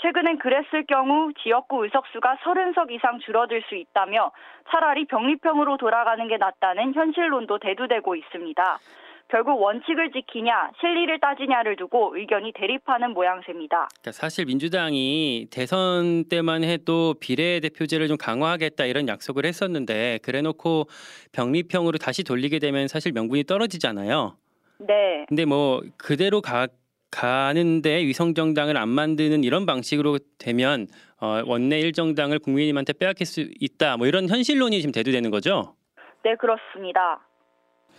최근엔 0.00 0.38
그랬을 0.38 0.86
경우 0.86 1.32
지역구 1.42 1.84
의석수가 1.84 2.36
30석 2.44 2.92
이상 2.92 3.18
줄어들 3.18 3.62
수 3.62 3.74
있다며 3.74 4.30
차라리 4.70 5.06
병립형으로 5.06 5.76
돌아가는 5.76 6.26
게 6.28 6.36
낫다는 6.36 6.94
현실론도 6.94 7.58
대두되고 7.58 8.14
있습니다. 8.14 8.78
결국 9.28 9.60
원칙을 9.60 10.10
지키냐 10.12 10.70
실리를 10.80 11.20
따지냐를 11.20 11.76
두고 11.76 12.16
의견이 12.16 12.52
대립하는 12.54 13.12
모양새입니다. 13.12 13.88
그러니까 14.00 14.12
사실 14.12 14.46
민주당이 14.46 15.48
대선 15.50 16.24
때만 16.28 16.64
해도 16.64 17.14
비례대표제를 17.20 18.08
좀 18.08 18.16
강화하겠다 18.16 18.86
이런 18.86 19.06
약속을 19.06 19.44
했었는데 19.44 20.20
그래놓고 20.22 20.84
병립형으로 21.32 21.98
다시 21.98 22.24
돌리게 22.24 22.58
되면 22.58 22.88
사실 22.88 23.12
명분이 23.12 23.44
떨어지잖아요. 23.44 24.36
네. 24.78 25.26
근데 25.28 25.44
뭐 25.44 25.82
그대로 25.98 26.40
가 26.40 26.68
가는데 27.10 28.04
위성 28.04 28.34
정당을 28.34 28.76
안 28.76 28.88
만드는 28.88 29.42
이런 29.44 29.66
방식으로 29.66 30.18
되면 30.38 30.86
어, 31.20 31.42
원내 31.46 31.80
일정당을 31.80 32.38
국민님한테 32.38 32.92
빼앗길 32.92 33.26
수 33.26 33.46
있다. 33.60 33.96
뭐 33.96 34.06
이런 34.06 34.28
현실론이 34.28 34.80
지금 34.80 34.92
대두되는 34.92 35.30
거죠. 35.30 35.74
네, 36.22 36.34
그렇습니다. 36.36 37.27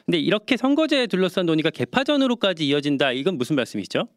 근데 0.09 0.17
이렇게 0.17 0.57
선거제에 0.57 1.05
둘러싼 1.05 1.45
논의가 1.45 1.69
개파전으로까지 1.69 2.65
이어진다. 2.65 3.11
이건 3.11 3.37
무슨 3.37 3.55
말씀이시죠? 3.55 4.07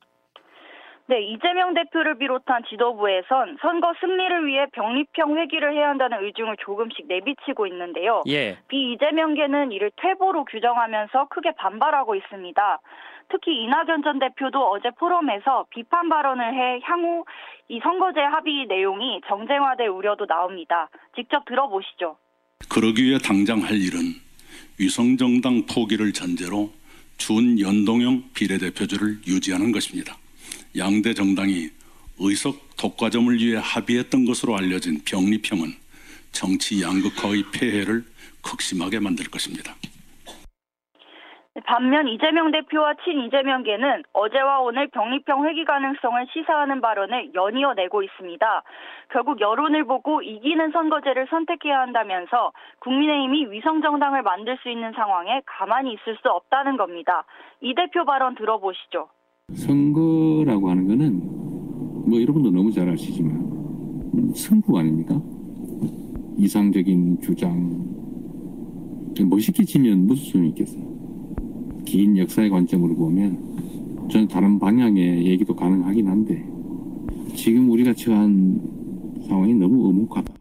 네, 1.07 1.21
이재명 1.21 1.75
대표를 1.75 2.17
비롯한 2.17 2.63
지도부에선 2.71 3.59
선거 3.61 3.93
승리를 4.01 4.47
위해 4.47 4.65
병립형 4.73 5.37
회기를 5.37 5.75
해야 5.75 5.91
한다는 5.91 6.25
의중을 6.25 6.57
조금씩 6.65 7.09
내비치고 7.09 7.67
있는데요. 7.67 8.23
예. 8.29 8.57
비이재명계는 8.69 9.73
이를 9.73 9.91
퇴보로 9.97 10.47
규정하면서 10.47 11.29
크게 11.29 11.53
반발하고 11.59 12.15
있습니다. 12.15 12.81
특히 13.29 13.63
이낙연 13.63 14.03
전 14.03 14.19
대표도 14.19 14.71
어제 14.71 14.89
포럼에서 14.99 15.67
비판 15.69 16.09
발언을 16.09 16.55
해 16.55 16.81
향후 16.85 17.27
이 17.69 17.81
선거제 17.83 18.21
합의 18.21 18.65
내용이 18.67 19.21
정쟁화될 19.29 19.89
우려도 19.89 20.25
나옵니다. 20.25 20.89
직접 21.15 21.45
들어보시죠. 21.45 22.17
그러기 22.71 23.05
위해 23.05 23.19
당장 23.19 23.59
할 23.59 23.73
일은 23.73 24.32
위성정당 24.79 25.67
포기를 25.67 26.13
전제로 26.13 26.73
준연동형 27.19 28.31
비례대표제를 28.35 29.21
유지하는 29.27 29.73
것입니다. 29.73 30.19
양대 30.77 31.15
정당이 31.15 31.69
의석 32.19 32.77
독과점을 32.77 33.39
위해 33.39 33.61
합의했던 33.63 34.25
것으로 34.25 34.57
알려진 34.57 35.01
병립형은 35.05 35.75
정치 36.33 36.81
양극화의 36.83 37.45
폐해를 37.53 38.05
극심하게 38.41 38.99
만들 38.99 39.27
것입니다. 39.27 39.77
반면 41.65 42.09
이재명 42.09 42.51
대표와 42.51 42.95
친 43.05 43.21
이재명계는 43.21 44.05
어제와 44.15 44.61
오늘 44.61 44.89
병립형 44.89 45.45
회기 45.47 45.65
가능성을 45.65 46.27
시사하는 46.33 46.81
발언을 46.81 47.35
연이어 47.35 47.75
내고 47.75 48.03
있습니다. 48.03 48.63
결국 49.13 49.39
여론을 49.41 49.85
보고 49.85 50.23
이기는 50.23 50.71
선거제를 50.71 51.27
선택해야 51.29 51.81
한다면서 51.81 52.53
국민의힘이 52.81 53.53
위성정당을 53.53 54.23
만들 54.23 54.57
수 54.63 54.71
있는 54.71 54.93
상황에 54.93 55.43
가만히 55.45 55.93
있을 55.93 56.17
수 56.23 56.29
없다는 56.31 56.79
겁니다. 56.79 57.25
이 57.61 57.75
대표 57.75 58.07
발언 58.07 58.35
들어보시죠. 58.35 59.09
선거라고 59.55 60.71
하는 60.71 60.89
거는 60.89 61.21
뭐 62.09 62.21
여러분도 62.21 62.51
너무 62.51 62.73
잘 62.73 62.89
아시지만 62.89 64.33
승부 64.35 64.79
아닙니까? 64.79 65.15
이상적인 66.39 67.21
주장 67.21 67.93
멋있게 69.29 69.65
치면 69.65 70.07
무슨 70.07 70.33
소용이 70.33 70.49
있겠어요? 70.49 70.92
긴 71.85 72.17
역사의 72.19 72.51
관점으로 72.51 72.95
보면 72.95 74.09
저는 74.11 74.29
다른 74.29 74.59
방향의 74.59 75.27
얘기도 75.27 75.55
가능하긴 75.55 76.07
한데 76.07 76.45
지금 77.35 77.71
우리가 77.71 77.95
처한 77.95 78.61
상황이 79.27 79.55
너무 79.55 79.89
어묵하다. 79.89 80.35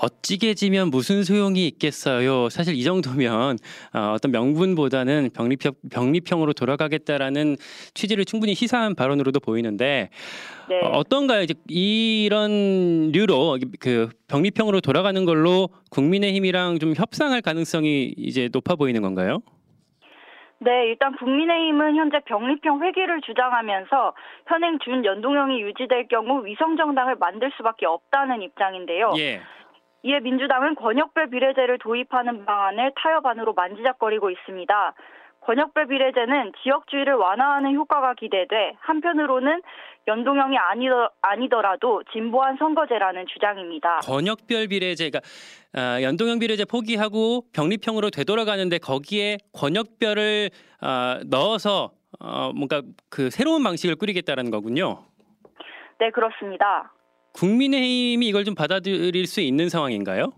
멋지게 0.00 0.54
지면 0.54 0.90
무슨 0.90 1.24
소용이 1.24 1.66
있겠어요. 1.68 2.50
사실 2.50 2.74
이 2.74 2.84
정도면 2.84 3.58
어, 3.94 4.16
떤 4.20 4.30
명분보다는 4.30 5.30
병립형, 5.32 5.72
병립형으로 5.90 6.52
돌아가겠다라는 6.52 7.56
취지를 7.94 8.24
충분히 8.26 8.54
시사한 8.54 8.94
발언으로도 8.94 9.40
보이는데 9.40 10.10
네. 10.68 10.80
어, 10.82 10.98
어떤가요? 10.98 11.42
이제 11.42 11.54
이런 11.68 13.10
류로 13.12 13.58
그 13.78 14.10
병립형으로 14.28 14.80
돌아가는 14.82 15.24
걸로 15.24 15.70
국민의힘이랑 15.90 16.78
좀 16.78 16.92
협상할 16.94 17.40
가능성이 17.40 18.12
이제 18.18 18.50
높아 18.52 18.76
보이는 18.76 19.00
건가요? 19.00 19.40
네, 20.58 20.86
일단 20.86 21.14
국민의힘은 21.16 21.96
현재 21.96 22.20
병립형 22.20 22.82
회기를 22.82 23.20
주장하면서 23.20 24.14
현행 24.46 24.78
준 24.78 25.04
연동형이 25.04 25.60
유지될 25.60 26.08
경우 26.08 26.44
위성정당을 26.44 27.16
만들 27.16 27.50
수밖에 27.56 27.86
없다는 27.86 28.42
입장인데요. 28.42 29.12
예. 29.18 29.42
이에 30.02 30.20
민주당은 30.20 30.76
권역별 30.76 31.30
비례제를 31.30 31.78
도입하는 31.78 32.44
방안을 32.46 32.92
타협안으로 32.96 33.54
만지작거리고 33.54 34.30
있습니다. 34.30 34.94
권역별 35.40 35.86
비례제는 35.86 36.52
지역주의를 36.62 37.14
완화하는 37.14 37.74
효과가 37.74 38.14
기대돼 38.14 38.74
한편으로는 38.80 39.62
연동형이 40.08 40.56
아니더, 40.56 41.10
아니더라도 41.22 42.02
진보한 42.12 42.56
선거제라는 42.58 43.26
주장입니다. 43.32 43.98
권역별 43.98 44.68
비례제가 44.68 45.20
아, 45.74 46.02
연동형 46.02 46.38
비례제 46.38 46.64
포기하고 46.64 47.42
병립형으로 47.52 48.10
되돌아가는데 48.10 48.78
거기에 48.78 49.38
권역별을 49.52 50.50
아, 50.80 51.20
넣어서 51.28 51.92
어, 52.18 52.52
뭔가 52.54 52.82
그 53.10 53.30
새로운 53.30 53.62
방식을 53.62 53.96
꾸리겠다라는 53.96 54.50
거군요. 54.50 55.04
네, 55.98 56.10
그렇습니다. 56.10 56.92
국민의힘이 57.34 58.26
이걸 58.26 58.44
좀 58.44 58.54
받아들일 58.54 59.26
수 59.26 59.40
있는 59.40 59.68
상황인가요? 59.68 60.32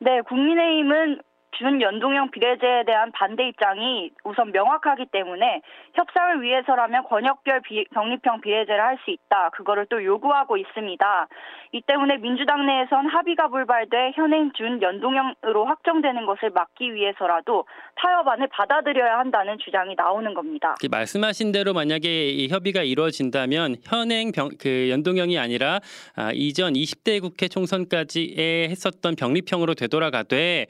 네, 0.00 0.20
국민의힘은 0.22 1.20
준연동형 1.58 2.30
비례제에 2.30 2.84
대한 2.86 3.12
반대 3.12 3.48
입장이 3.48 4.10
우선 4.24 4.52
명확하기 4.52 5.06
때문에 5.12 5.60
협상을 5.94 6.42
위해서라면 6.42 7.04
권역별 7.04 7.60
비, 7.62 7.84
병립형 7.92 8.40
비례제를 8.40 8.80
할 8.80 9.02
수 9.04 9.10
있다. 9.10 9.50
그거를 9.50 9.86
또 9.90 10.04
요구하고 10.04 10.56
있습니다. 10.56 11.28
이 11.72 11.80
때문에 11.86 12.18
민주당 12.18 12.66
내에선 12.66 13.06
합의가 13.06 13.48
불발돼 13.48 14.12
현행 14.14 14.52
준연동형으로 14.52 15.64
확정되는 15.64 16.26
것을 16.26 16.50
막기 16.50 16.94
위해서라도 16.94 17.64
타협안을 17.96 18.48
받아들여야 18.48 19.18
한다는 19.18 19.58
주장이 19.58 19.94
나오는 19.96 20.34
겁니다. 20.34 20.74
말씀하신 20.90 21.52
대로 21.52 21.72
만약에 21.72 22.28
이 22.30 22.48
협의가 22.48 22.82
이루어진다면 22.82 23.76
현행 23.84 24.32
병, 24.32 24.50
그 24.60 24.88
연동형이 24.90 25.38
아니라 25.38 25.80
아, 26.16 26.30
이전 26.34 26.74
20대 26.74 27.20
국회 27.20 27.48
총선까지에 27.48 28.68
했었던 28.68 29.16
병립형으로 29.16 29.74
되돌아가되 29.74 30.66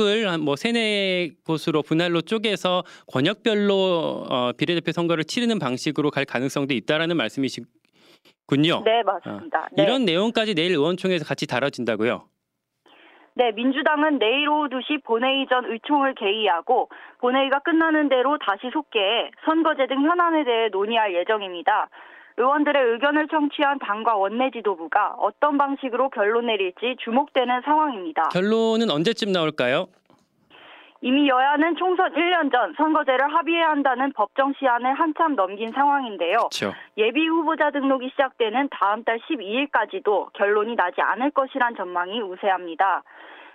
전국을 0.00 0.28
한 0.28 0.40
뭐 0.40 0.56
세네 0.56 1.30
곳으로 1.46 1.82
분할로 1.82 2.22
쪼개서 2.22 2.82
권역별로 3.12 3.74
어, 4.30 4.52
비례대표 4.56 4.92
선거를 4.92 5.24
치르는 5.24 5.58
방식으로 5.58 6.10
갈 6.10 6.24
가능성도 6.24 6.72
있다라는 6.74 7.16
말씀이시군요. 7.16 8.82
네, 8.84 9.02
맞습니다. 9.04 9.60
어, 9.60 9.66
네. 9.72 9.82
이런 9.82 10.04
내용까지 10.06 10.54
내일 10.54 10.72
의원총회에서 10.72 11.24
같이 11.26 11.46
다뤄진다고요? 11.46 12.24
네, 13.34 13.52
민주당은 13.52 14.18
내일 14.18 14.48
오후 14.48 14.68
2시 14.68 15.04
본회의 15.04 15.46
전 15.48 15.64
의총을 15.66 16.14
개의하고 16.14 16.88
본회의가 17.18 17.60
끝나는 17.60 18.08
대로 18.08 18.38
다시 18.38 18.70
속개해 18.72 19.30
선거제 19.44 19.86
등 19.86 20.02
현안에 20.02 20.44
대해 20.44 20.68
논의할 20.70 21.14
예정입니다. 21.14 21.88
의원들의 22.40 22.82
의견을 22.92 23.28
청취한 23.28 23.78
당과 23.80 24.16
원내 24.16 24.50
지도부가 24.50 25.14
어떤 25.18 25.58
방식으로 25.58 26.08
결론 26.08 26.46
내릴지 26.46 26.96
주목되는 27.04 27.60
상황입니다. 27.62 28.30
결론은 28.30 28.90
언제쯤 28.90 29.30
나올까요? 29.30 29.88
이미 31.02 31.28
여야는 31.28 31.76
총선 31.76 32.12
1년 32.12 32.52
전 32.52 32.74
선거제를 32.76 33.34
합의해야 33.34 33.68
한다는 33.70 34.12
법정 34.12 34.52
시한을 34.58 34.94
한참 34.94 35.34
넘긴 35.34 35.70
상황인데요. 35.70 36.48
그렇죠. 36.50 36.72
예비 36.96 37.26
후보자 37.26 37.70
등록이 37.70 38.08
시작되는 38.10 38.68
다음 38.70 39.04
달 39.04 39.18
12일까지도 39.18 40.32
결론이 40.34 40.76
나지 40.76 41.00
않을 41.00 41.30
것이란 41.30 41.74
전망이 41.76 42.20
우세합니다. 42.20 43.02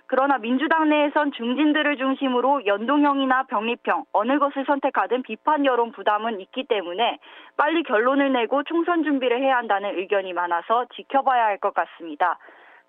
그러나 0.08 0.38
민주당 0.38 0.88
내에선 0.88 1.32
중진들을 1.32 1.96
중심으로 1.96 2.66
연동형이나 2.66 3.44
병립형 3.44 4.04
어느 4.12 4.38
것을 4.38 4.64
선택하든 4.66 5.22
비판 5.22 5.64
여론 5.66 5.92
부담은 5.92 6.40
있기 6.40 6.64
때문에 6.68 7.18
빨리 7.56 7.82
결론을 7.82 8.32
내고 8.32 8.62
총선 8.64 9.02
준비를 9.02 9.42
해야 9.42 9.56
한다는 9.56 9.98
의견이 9.98 10.32
많아서 10.32 10.86
지켜봐야 10.94 11.44
할 11.44 11.56
것 11.58 11.72
같습니다. 11.74 12.38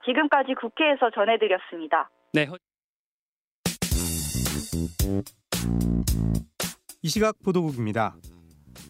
지금까지 0.05 0.53
국회에서 0.55 1.09
전해드렸습니다. 1.11 2.09
네. 2.33 2.45
이 7.01 7.07
시각 7.07 7.35
보도국입니다. 7.43 8.13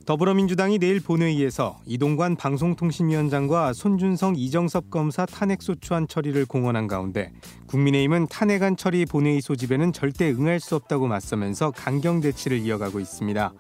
더불어민주당이 0.06 0.80
내일 0.80 1.00
본회의에서 1.02 1.80
이동관 1.86 2.36
방송통신위원장과 2.36 3.74
손준성 3.74 4.36
이정섭 4.38 4.90
검사 4.90 5.26
탄핵소추안 5.26 6.08
처리를 6.08 6.46
공언한 6.46 6.88
가운데 6.88 7.32
국민의힘은 7.68 8.28
탄핵안 8.28 8.78
처리 8.78 9.06
본회의 9.06 9.42
소집에는 9.42 9.94
절대 9.94 10.32
응할 10.32 10.60
수 10.60 10.76
없다고 10.76 11.08
맞서면서 11.08 11.72
강경 11.72 12.22
대치를 12.22 12.60
이어가고 12.60 13.00
있습니다. 13.00 13.54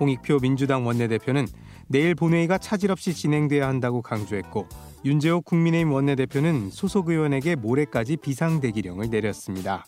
홍익표 0.00 0.38
민주당 0.40 0.86
원내대표는 0.86 1.46
내일 1.88 2.14
본회의가 2.14 2.58
차질 2.58 2.90
없이 2.90 3.14
진행돼야 3.14 3.66
한다고 3.66 4.02
강조했고 4.02 4.68
윤재옥 5.04 5.44
국민의힘 5.44 5.92
원내대표는 5.92 6.70
소속 6.70 7.08
의원에게 7.08 7.54
모레까지 7.56 8.18
비상대기령을 8.18 9.10
내렸습니다. 9.10 9.84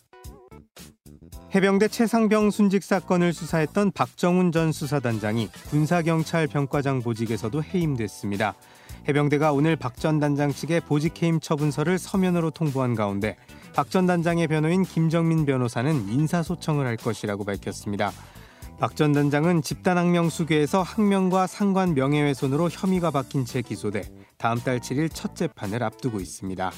해병대 1.53 1.89
최상병 1.89 2.49
순직 2.49 2.81
사건을 2.81 3.33
수사했던 3.33 3.91
박정훈 3.91 4.53
전 4.53 4.71
수사단장이 4.71 5.49
군사경찰 5.69 6.47
병과장 6.47 7.01
보직에서도 7.01 7.61
해임됐습니다. 7.63 8.55
해병대가 9.09 9.51
오늘 9.51 9.75
박 9.75 9.95
전 9.97 10.19
단장 10.19 10.53
측에 10.53 10.79
보직 10.79 11.21
해임 11.21 11.39
처분서를 11.41 11.99
서면으로 11.99 12.51
통보한 12.51 12.95
가운데 12.95 13.35
박 13.73 13.89
전 13.89 14.05
단장의 14.07 14.47
변호인 14.47 14.83
김정민 14.83 15.45
변호사는 15.45 16.07
인사소청을 16.09 16.85
할 16.85 16.95
것이라고 16.95 17.43
밝혔습니다. 17.43 18.11
박 18.79 18.95
전 18.95 19.11
단장은 19.11 19.61
집단항명 19.61 20.29
수괴에서 20.29 20.81
항명과 20.81 21.47
상관 21.47 21.93
명예훼손으로 21.93 22.69
혐의가 22.69 23.11
박힌 23.11 23.43
채 23.45 23.61
기소돼 23.61 24.03
다음 24.37 24.57
달 24.59 24.79
7일 24.79 25.09
첫 25.13 25.35
재판을 25.35 25.83
앞두고 25.83 26.19
있습니다. 26.21 26.71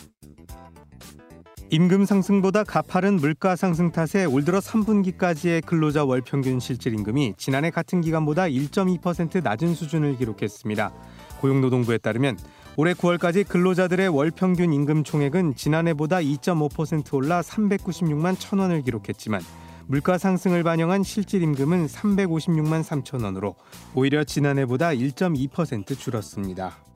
임금 1.73 2.05
상승보다 2.05 2.63
가파른 2.63 3.15
물가 3.15 3.55
상승 3.55 3.91
탓에 3.91 4.25
올 4.25 4.45
들어 4.45 4.59
3분기까지의 4.59 5.65
근로자 5.65 6.05
월 6.05 6.21
평균 6.21 6.59
실질 6.59 6.93
임금이 6.93 7.33
지난해 7.35 7.71
같은 7.71 7.99
기간보다 7.99 8.43
1.2% 8.43 9.41
낮은 9.41 9.73
수준을 9.73 10.17
기록했습니다. 10.17 10.93
고용노동부에 11.41 11.97
따르면 11.97 12.37
올해 12.77 12.93
9월까지 12.93 13.47
근로자들의 13.47 14.07
월 14.09 14.29
평균 14.29 14.71
임금 14.71 15.03
총액은 15.03 15.55
지난해보다 15.55 16.17
2.5% 16.17 17.11
올라 17.15 17.41
396만 17.41 18.35
1천 18.35 18.59
원을 18.59 18.83
기록했지만 18.83 19.41
물가 19.87 20.19
상승을 20.19 20.61
반영한 20.61 21.01
실질 21.01 21.41
임금은 21.41 21.87
356만 21.87 22.83
3천 22.83 23.23
원으로 23.23 23.55
오히려 23.95 24.23
지난해보다 24.23 24.89
1.2% 24.89 25.97
줄었습니다. 25.97 26.92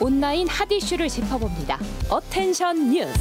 온라인 0.00 0.46
핫 0.48 0.70
이슈를 0.70 1.08
짚어봅니다. 1.08 1.78
어텐션 2.08 2.90
뉴스. 2.90 3.12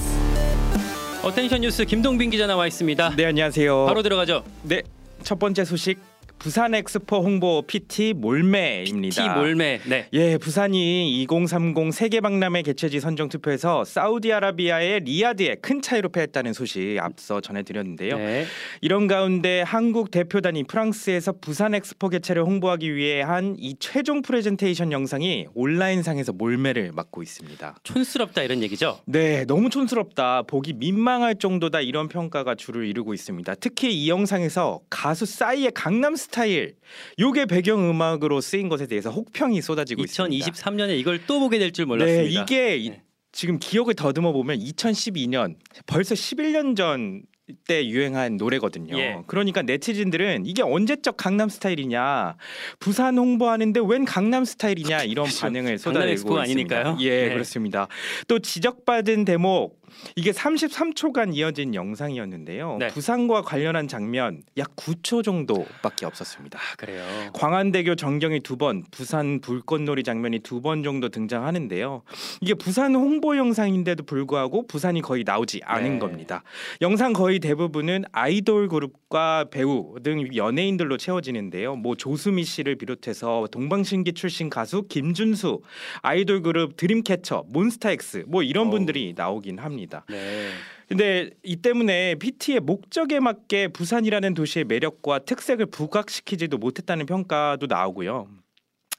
어텐션 1.23 1.61
뉴스 1.61 1.83
김동빈 1.85 2.29
기자 2.29 2.45
나와 2.45 2.67
있습니다. 2.67 3.15
네 3.15 3.25
안녕하세요. 3.25 3.85
바로 3.87 4.03
들어가죠. 4.03 4.43
네. 4.63 4.83
첫 5.23 5.39
번째 5.39 5.65
소식 5.65 5.97
부산 6.39 6.73
엑스포 6.75 7.17
홍보 7.17 7.61
PT 7.65 8.13
몰매입니다. 8.13 9.23
PT 9.23 9.39
몰매. 9.39 9.81
네. 9.85 10.07
예, 10.13 10.37
부산이 10.37 11.21
2030 11.23 11.91
세계 11.91 12.21
박람회 12.21 12.61
개최지 12.61 12.99
선정 12.99 13.27
투표에서 13.27 13.83
사우디아라비아의 13.83 15.01
리야드에 15.01 15.55
큰 15.61 15.81
차이로 15.81 16.09
패했다는 16.09 16.53
소식 16.53 16.97
앞서 17.01 17.41
전해드렸는데요. 17.41 18.17
네. 18.17 18.45
이런 18.81 19.07
가운데 19.07 19.61
한국 19.61 20.11
대표단이 20.11 20.63
프랑스에서 20.63 21.33
부산 21.41 21.75
엑스포 21.75 22.09
개최를 22.09 22.43
홍보하기 22.43 22.95
위해 22.95 23.21
한 23.21 23.57
이 23.59 23.75
최종 23.79 24.21
프레젠테이션 24.21 24.91
영상이 24.91 25.47
온라인상에서 25.53 26.31
몰매를 26.33 26.91
맞고 26.93 27.23
있습니다. 27.23 27.75
촌스럽다 27.83 28.43
이런 28.43 28.61
얘기죠? 28.63 28.99
네, 29.05 29.45
너무 29.45 29.69
촌스럽다. 29.69 30.43
보기 30.43 30.73
민망할 30.73 31.35
정도다 31.35 31.81
이런 31.81 32.07
평가가 32.07 32.55
주를 32.55 32.85
이루고 32.87 33.13
있습니다. 33.13 33.55
특히 33.55 33.93
이 33.93 34.09
영상에서 34.09 34.81
가수 34.89 35.25
싸이의 35.25 35.71
강남 35.73 36.15
스타일 36.27 36.75
요게 37.19 37.45
배경 37.45 37.89
음악으로 37.89 38.41
쓰인 38.41 38.67
것에 38.69 38.85
대해서 38.85 39.09
혹평이 39.11 39.61
쏟아지고 39.61 40.03
2023년에 40.03 40.05
있습니다. 40.05 40.51
2023년에 40.51 40.99
이걸 40.99 41.25
또 41.25 41.39
보게 41.39 41.57
될 41.57 41.71
줄 41.71 41.85
몰랐습니다. 41.85 42.23
네, 42.23 42.29
이게 42.29 42.89
네. 42.91 43.01
지금 43.31 43.59
기억을 43.59 43.93
더듬어 43.93 44.31
보면 44.33 44.59
2012년 44.59 45.55
벌써 45.85 46.15
11년 46.15 46.75
전 46.75 47.23
때 47.65 47.85
유행한 47.87 48.35
노래거든요. 48.35 48.97
예. 48.99 49.19
그러니까 49.25 49.61
네티즌들은 49.61 50.45
이게 50.45 50.61
언제적 50.63 51.15
강남 51.15 51.47
스타일이냐, 51.47 52.35
부산 52.79 53.17
홍보하는데 53.17 53.79
웬 53.87 54.03
강남 54.03 54.43
스타일이냐 54.43 55.03
이런 55.03 55.27
반응을 55.41 55.77
쏟아내고 55.77 56.11
있습니다. 56.13 56.41
아니니까요. 56.41 56.97
예, 56.99 57.27
네. 57.27 57.33
그렇습니다. 57.33 57.87
또 58.27 58.39
지적받은 58.39 59.23
대목 59.23 59.79
이게 60.15 60.31
33초간 60.31 61.35
이어진 61.35 61.73
영상이었는데요. 61.73 62.77
네. 62.79 62.87
부산과 62.87 63.41
관련한 63.41 63.87
장면 63.87 64.43
약 64.57 64.75
9초 64.75 65.23
정도밖에 65.23 66.05
없었습니다. 66.05 66.59
아, 66.59 66.75
그래요. 66.77 67.03
광안대교 67.33 67.95
전경이 67.95 68.41
두 68.41 68.57
번, 68.57 68.83
부산 68.91 69.39
불꽃놀이 69.41 70.03
장면이 70.03 70.39
두 70.39 70.57
번 70.61 70.81
정도 70.83 71.09
등장하는데요. 71.09 72.01
이게 72.41 72.53
부산 72.55 72.95
홍보 72.95 73.37
영상인데도 73.37 74.03
불구하고 74.03 74.65
부산이 74.67 75.01
거의 75.01 75.23
나오지 75.23 75.61
않은 75.63 75.93
네. 75.93 75.99
겁니다. 75.99 76.43
영상 76.81 77.13
거의 77.13 77.39
대부분은 77.39 78.05
아이돌 78.11 78.67
그룹과 78.67 79.45
배우 79.51 79.95
등 80.03 80.35
연예인들로 80.35 80.97
채워지는데요. 80.97 81.75
뭐 81.75 81.95
조수미 81.95 82.43
씨를 82.43 82.75
비롯해서 82.75 83.47
동방신기 83.51 84.13
출신 84.13 84.49
가수 84.49 84.83
김준수, 84.89 85.61
아이돌 86.01 86.41
그룹 86.41 86.75
드림캐쳐, 86.75 87.45
몬스타엑스 87.49 88.25
뭐 88.27 88.41
이런 88.43 88.69
분들이 88.71 89.13
나오긴 89.15 89.59
합니다. 89.59 89.76
네. 90.09 90.49
근데 90.87 91.31
이 91.43 91.57
때문에 91.57 92.15
PT의 92.15 92.61
목적에 92.61 93.19
맞게 93.19 93.69
부산이라는 93.69 94.33
도시의 94.33 94.65
매력과 94.65 95.19
특색을 95.19 95.65
부각시키지도 95.67 96.57
못했다는 96.57 97.05
평가도 97.05 97.67
나오고요. 97.67 98.27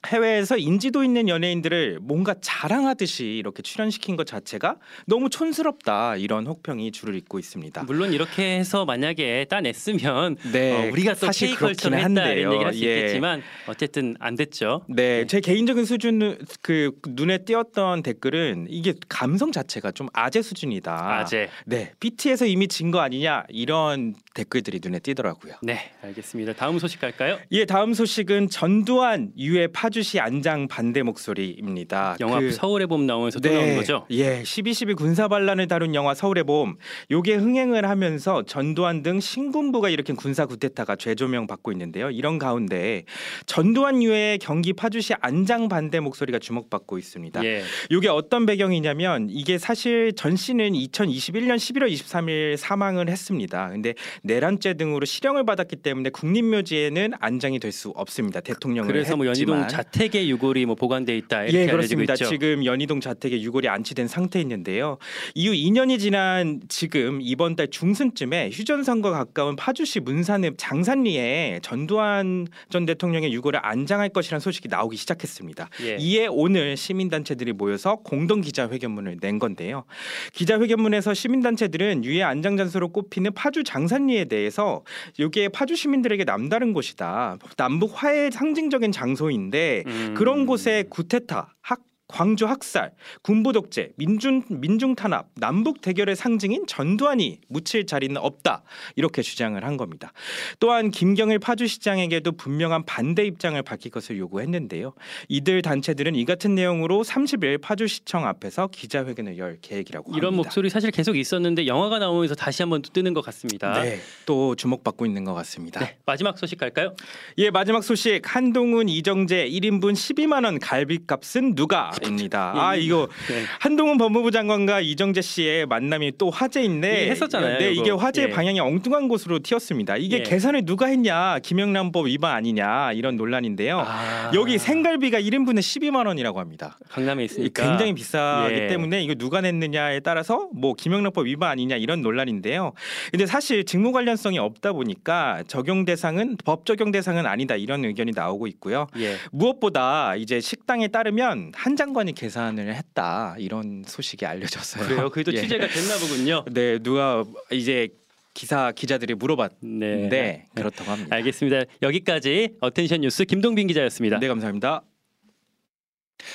해외에서 0.07 0.57
인지도 0.57 1.03
있는 1.03 1.27
연예인들을 1.27 1.99
뭔가 2.01 2.33
자랑하듯이 2.39 3.25
이렇게 3.25 3.61
출연시킨 3.61 4.15
것 4.15 4.25
자체가 4.25 4.77
너무 5.05 5.29
촌스럽다 5.29 6.15
이런 6.15 6.47
혹평이 6.47 6.91
줄을 6.91 7.15
잇고 7.15 7.37
있습니다. 7.37 7.83
물론 7.83 8.13
이렇게 8.13 8.57
해서 8.57 8.85
만약에 8.85 9.45
따냈으면 9.49 10.37
네, 10.53 10.87
어, 10.87 10.91
우리가 10.91 11.13
또 11.15 11.25
사실 11.25 11.49
K컬처를 11.49 11.75
그렇긴 11.75 11.93
했다 11.93 12.21
한데요. 12.21 12.39
이런 12.39 12.53
얘기를 12.53 12.67
할 12.67 12.73
수 12.73 12.85
예. 12.85 12.95
있겠지만 12.97 13.41
어쨌든 13.67 14.15
안 14.19 14.35
됐죠. 14.35 14.85
네, 14.87 15.27
제 15.27 15.41
개인적인 15.41 15.83
수준 15.85 16.37
그 16.61 16.91
눈에 17.09 17.39
띄었던 17.39 18.01
댓글은 18.03 18.67
이게 18.69 18.93
감성 19.09 19.51
자체가 19.51 19.91
좀 19.91 20.07
아재 20.13 20.41
수준이다. 20.41 21.17
아재. 21.19 21.49
네, 21.65 21.91
PT에서 21.99 22.45
이미 22.45 22.67
진 22.67 22.89
거 22.89 22.99
아니냐 23.01 23.43
이런 23.49 24.15
댓글들이 24.33 24.79
눈에 24.81 24.97
띄더라고요. 24.99 25.55
네, 25.61 25.91
알겠습니다. 26.01 26.53
다음 26.53 26.79
소식 26.79 26.99
갈까요? 27.01 27.37
예, 27.51 27.65
다음 27.65 27.93
소식은 27.93 28.49
전두환 28.49 29.31
유해 29.37 29.67
파 29.67 29.88
주시 29.89 30.19
안장 30.19 30.67
반대 30.67 31.01
목소리입니다. 31.03 32.17
영화 32.19 32.39
그- 32.39 32.51
서울의 32.51 32.87
봄 32.87 33.05
나오면서 33.05 33.39
또 33.39 33.49
네, 33.49 33.55
나온 33.55 33.75
거죠? 33.77 34.05
예, 34.11 34.41
12.12 34.43 34.95
군사 34.95 35.27
반란을 35.27 35.67
다룬 35.67 35.95
영화 35.95 36.13
서울의 36.13 36.43
봄. 36.43 36.75
요게 37.11 37.35
흥행을 37.35 37.87
하면서 37.87 38.43
전두환 38.43 39.01
등 39.03 39.19
신군부가 39.19 39.89
일으킨 39.89 40.15
군사 40.15 40.45
쿠데타가 40.45 40.95
재조명 40.95 41.47
받고 41.47 41.71
있는데요. 41.71 42.09
이런 42.11 42.37
가운데 42.39 43.03
전두환 43.45 44.03
유해의 44.03 44.37
경기 44.39 44.73
파주시 44.73 45.13
안장 45.21 45.69
반대 45.69 45.99
목소리가 45.99 46.39
주목받고 46.39 46.97
있습니다. 46.97 47.43
예. 47.45 47.63
요게 47.91 48.09
어떤 48.09 48.45
배경이냐면 48.45 49.27
이게 49.29 49.57
사실 49.57 50.13
전 50.15 50.35
씨는 50.35 50.71
2021년 50.73 51.55
11월 51.55 51.91
23일 51.91 52.57
사망을 52.57 53.09
했습니다. 53.09 53.69
근데 53.69 53.93
내란죄 54.23 54.73
등으로 54.73 55.05
실형을 55.05 55.45
받았기 55.45 55.77
때문에 55.77 56.09
국립묘지에는 56.09 57.13
안장이 57.19 57.59
될 57.59 57.69
수 57.69 57.89
없습니다. 57.95 58.41
대통령을 58.41 58.91
그래서 58.91 59.15
뭐 59.15 59.27
연희동. 59.27 59.55
자택에 59.79 60.27
유골이 60.27 60.65
뭐 60.65 60.75
보관돼 60.75 61.15
있다 61.17 61.43
이렇게 61.43 61.57
예, 61.57 61.61
알려지고 61.69 61.77
그렇습니다. 61.77 62.13
있죠. 62.13 62.25
지금 62.25 62.65
연희동 62.65 62.99
자택에 62.99 63.41
유골이 63.41 63.67
안치된 63.69 64.07
상태에 64.07 64.41
있는데요. 64.41 64.97
이후 65.35 65.53
2년이 65.53 65.99
지난 65.99 66.59
지금 66.67 67.19
이번 67.21 67.55
달 67.55 67.69
중순쯤에 67.69 68.49
휴전선과 68.51 69.11
가까운 69.11 69.55
파주시 69.55 70.01
문산읍 70.01 70.55
장산리에 70.57 71.59
전두환 71.61 72.47
전 72.69 72.85
대통령의 72.85 73.31
유골을 73.33 73.59
안장할 73.63 74.09
것이라는 74.09 74.39
소식이 74.39 74.67
나오기 74.67 74.97
시작했습니다. 74.97 75.69
예. 75.83 75.97
이에 75.99 76.27
오늘 76.27 76.75
시민단체들이 76.75 77.53
모여서 77.53 77.97
공동 77.97 78.41
기자회견문을 78.41 79.17
낸 79.21 79.39
건데요. 79.39 79.85
기자회견문에서 80.33 81.13
시민단체들은 81.13 82.03
유해 82.03 82.23
안장 82.23 82.57
장소로 82.57 82.89
꼽히는 82.89 83.33
파주 83.33 83.63
장산리에 83.63 84.25
대해서 84.25 84.83
이게 85.17 85.47
파주 85.47 85.75
시민들에게 85.75 86.25
남다른 86.25 86.73
곳이다. 86.73 87.37
남북 87.57 87.91
화해의 87.95 88.31
상징적인 88.31 88.91
장소인데 88.91 89.68
음. 89.85 90.13
그런 90.17 90.45
곳에 90.45 90.83
구테타, 90.89 91.55
학 91.61 91.88
광주 92.09 92.47
학살, 92.47 92.91
군부 93.21 93.53
독재, 93.53 93.91
민중 93.95 94.41
민중 94.49 94.95
탄압, 94.95 95.27
남북 95.35 95.79
대결의 95.81 96.15
상징인 96.15 96.65
전두환이 96.65 97.39
묻힐 97.47 97.85
자리는 97.85 98.17
없다 98.17 98.63
이렇게 98.95 99.21
주장을 99.21 99.63
한 99.63 99.77
겁니다. 99.77 100.11
또한 100.59 100.89
김경일 100.89 101.37
파주시장에게도 101.37 102.31
분명한 102.31 102.85
반대 102.85 103.25
입장을 103.25 103.61
밝힐 103.61 103.91
것을 103.91 104.17
요구했는데요. 104.17 104.93
이들 105.27 105.61
단체들은 105.61 106.15
이 106.15 106.25
같은 106.25 106.55
내용으로 106.55 107.03
30일 107.03 107.61
파주시청 107.61 108.25
앞에서 108.25 108.67
기자회견을 108.67 109.37
열 109.37 109.59
계획이라고 109.61 110.11
이런 110.13 110.33
합니다. 110.33 110.47
목소리 110.47 110.71
사실 110.71 110.89
계속 110.89 111.15
있었는데 111.15 111.67
영화가 111.67 111.99
나오면서 111.99 112.33
다시 112.33 112.63
한번 112.63 112.81
뜨는 112.81 113.13
것 113.13 113.21
같습니다. 113.25 113.83
네, 113.83 113.99
또 114.25 114.55
주목받고 114.55 115.05
있는 115.05 115.25
것 115.25 115.35
같습니다. 115.35 115.79
네, 115.79 115.97
마지막 116.07 116.39
소식 116.39 116.57
갈까요? 116.57 116.95
예, 117.37 117.51
마지막 117.51 117.83
소식 117.83 118.21
한동훈 118.23 118.89
이정재 118.89 119.47
1인분 119.47 119.93
12만 119.93 120.45
원 120.45 120.57
갈비값은 120.57 121.53
누가? 121.53 121.91
입니다. 122.07 122.53
아 122.55 122.77
예, 122.77 122.81
이거 122.81 123.07
네. 123.29 123.43
한동훈 123.59 123.97
법무부 123.97 124.31
장관과 124.31 124.81
이정재 124.81 125.21
씨의 125.21 125.65
만남이 125.65 126.13
또 126.17 126.29
화제인데 126.29 127.07
예, 127.07 127.11
했었잖아요. 127.11 127.59
네, 127.59 127.71
이게 127.71 127.91
화제 127.91 128.23
예. 128.23 128.29
방향이 128.29 128.59
엉뚱한 128.59 129.07
곳으로 129.07 129.39
튀었습니다. 129.39 129.97
이게 129.97 130.19
예. 130.19 130.23
계산을 130.23 130.65
누가 130.65 130.87
했냐? 130.87 131.39
김영란법 131.39 132.07
위반 132.07 132.35
아니냐 132.35 132.93
이런 132.93 133.15
논란인데요. 133.15 133.79
아. 133.85 134.31
여기 134.33 134.57
생갈비가 134.57 135.19
1인분에 135.19 135.59
12만 135.59 136.07
원이라고 136.07 136.39
합니다. 136.39 136.77
강남에 136.89 137.23
있으니까 137.25 137.63
굉장히 137.63 137.93
비싸기 137.93 138.53
예. 138.53 138.67
때문에 138.67 139.01
이거 139.03 139.15
누가 139.15 139.41
냈느냐에 139.41 139.99
따라서 140.01 140.49
뭐 140.53 140.73
김영란법 140.73 141.27
위반 141.27 141.51
아니냐 141.51 141.75
이런 141.77 142.01
논란인데요. 142.01 142.73
근데 143.11 143.25
사실 143.25 143.65
직무 143.65 143.91
관련성이 143.91 144.39
없다 144.39 144.73
보니까 144.73 145.43
적용 145.47 145.85
대상은 145.85 146.37
법 146.43 146.65
적용 146.65 146.91
대상은 146.91 147.25
아니다 147.25 147.55
이런 147.55 147.85
의견이 147.85 148.11
나오고 148.15 148.47
있고요. 148.47 148.87
예. 148.97 149.15
무엇보다 149.31 150.15
이제 150.15 150.39
식당에 150.39 150.87
따르면 150.87 151.51
한 151.55 151.88
장관이 151.93 152.13
계산을 152.13 152.73
했다 152.75 153.35
이런 153.37 153.83
소식이 153.85 154.25
알려졌어요. 154.25 154.87
그래요? 154.87 155.09
그래도 155.09 155.31
예. 155.33 155.41
취재가 155.41 155.67
됐나 155.67 155.97
보군요. 155.97 156.45
네, 156.51 156.79
누가 156.79 157.25
이제 157.51 157.89
기사 158.33 158.71
기자들이 158.71 159.15
물어봤는데 159.15 160.09
네. 160.09 160.45
그렇다고 160.55 160.91
합니다. 160.91 161.15
알겠습니다. 161.15 161.63
여기까지 161.81 162.55
어텐션 162.61 163.01
뉴스 163.01 163.25
김동빈 163.25 163.67
기자였습니다. 163.67 164.19
네, 164.19 164.27
감사합니다. 164.27 164.83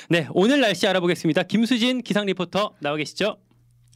네, 0.09 0.27
오늘 0.33 0.59
날씨 0.61 0.87
알아보겠습니다. 0.87 1.43
김수진 1.43 2.01
기상 2.01 2.25
리포터 2.25 2.73
나와 2.79 2.97
계시죠? 2.97 3.37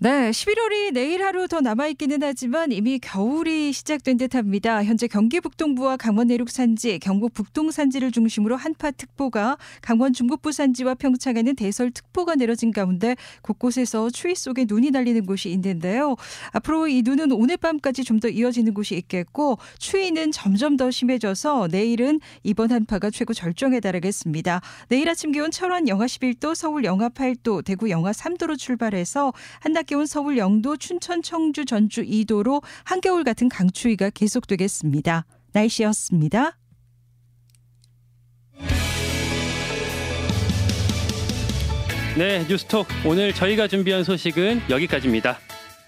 네, 0.02 0.30
11월이 0.30 0.94
내일 0.94 1.22
하루 1.24 1.50
더 1.50 1.60
남아있기는 1.60 2.20
하지만 2.24 2.72
이미 2.72 3.00
겨울이 3.00 3.74
시작된 3.74 4.16
듯합니다. 4.16 4.82
현재 4.86 5.08
경기 5.08 5.42
북동부와 5.42 5.98
강원 5.98 6.28
내륙 6.28 6.50
산지, 6.50 7.00
경북 7.00 7.34
북동 7.34 7.70
산지를 7.70 8.14
중심으로 8.14 8.56
한파 8.56 8.92
특보가, 8.92 9.58
강원 9.82 10.14
중북부 10.14 10.54
산지와 10.54 10.94
평창에는 10.94 11.54
대설 11.58 11.92
특보가 11.92 12.36
내려진 12.36 12.72
가운데 12.72 13.18
곳곳에서 13.42 14.10
추위 14.10 14.36
속에 14.36 14.64
눈이 14.70 14.92
날리는 14.92 15.26
곳이 15.26 15.50
있는데요. 15.50 16.16
앞으로 16.54 16.88
이 16.88 17.02
눈은 17.02 17.34
오늘 17.34 17.58
밤까지 17.58 18.06
좀 18.06 18.22
더 18.22 18.30
이어지는 18.30 18.74
곳이 18.74 18.96
있겠고 18.96 19.58
추위는 19.80 20.32
점점 20.32 20.78
더 20.78 20.92
심해져서 20.92 21.68
내일은 21.72 22.22
이번 22.44 22.72
한파가 22.72 23.10
최고 23.10 23.34
절정에 23.34 23.82
달하겠습니다. 23.82 24.62
내일 24.88 25.10
아침 25.10 25.34
기온 25.34 25.52
철원 25.52 25.90
영하 25.90 26.06
11도, 26.06 26.56
서울 26.56 26.86
영하 26.86 27.10
8도, 27.10 27.66
대구 27.66 27.90
영하 27.90 28.12
3도로 28.12 28.58
출발해서 28.58 29.34
한낮 29.60 29.89
기온 29.90 30.06
서울 30.06 30.36
0도, 30.36 30.80
춘천, 30.80 31.24
청주, 31.24 31.66
전주 31.66 32.04
2도로 32.04 32.62
한겨울 32.84 33.24
같은 33.24 33.50
강추위가 33.50 34.12
계속되겠습니다. 34.12 35.26
날씨였습니다. 35.52 36.56
네, 42.16 42.46
뉴스톡 42.48 42.86
오늘 43.04 43.34
저희가 43.34 43.68
준비한 43.68 44.04
소식은 44.04 44.62
여기까지입니다. 44.70 45.40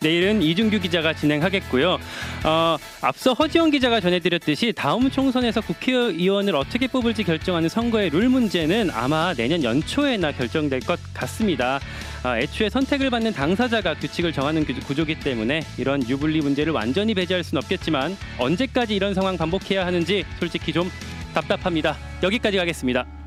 내일은 0.02 0.42
이준규 0.42 0.80
기자가 0.80 1.14
진행하겠고요. 1.14 2.00
어, 2.44 2.78
앞서 3.02 3.34
허지영 3.34 3.70
기자가 3.70 4.00
전해드렸듯이 4.00 4.74
다음 4.76 5.12
총선에서 5.12 5.62
국회의원을 5.62 6.56
어떻게 6.56 6.88
뽑을지 6.88 7.24
결정하는 7.24 7.70
선거의 7.70 8.10
룰 8.10 8.30
문제는 8.30 8.90
아마 8.90 9.36
내년 9.36 9.64
연초에나 9.64 10.32
결정될 10.32 10.80
것 10.80 11.00
같습니다. 11.14 11.80
아, 12.24 12.38
애초에 12.38 12.70
선택을 12.70 13.10
받는 13.10 13.34
당사자가 13.34 13.96
규칙을 13.96 14.32
정하는 14.32 14.64
구조기 14.64 15.20
때문에 15.22 15.62
이런 15.80 16.08
유불리 16.08 16.42
문제를 16.42 16.72
완전히 16.72 17.16
배제할 17.16 17.44
수는 17.44 17.64
없겠지만 17.64 18.16
언제까지 18.38 18.96
이런 18.96 19.16
상황 19.16 19.38
반복해야 19.38 19.86
하는지 19.86 20.24
솔직히 20.40 20.72
좀 20.72 20.92
답답합니다. 21.34 21.98
여기까지 22.22 22.58
가겠습니다. 22.58 23.21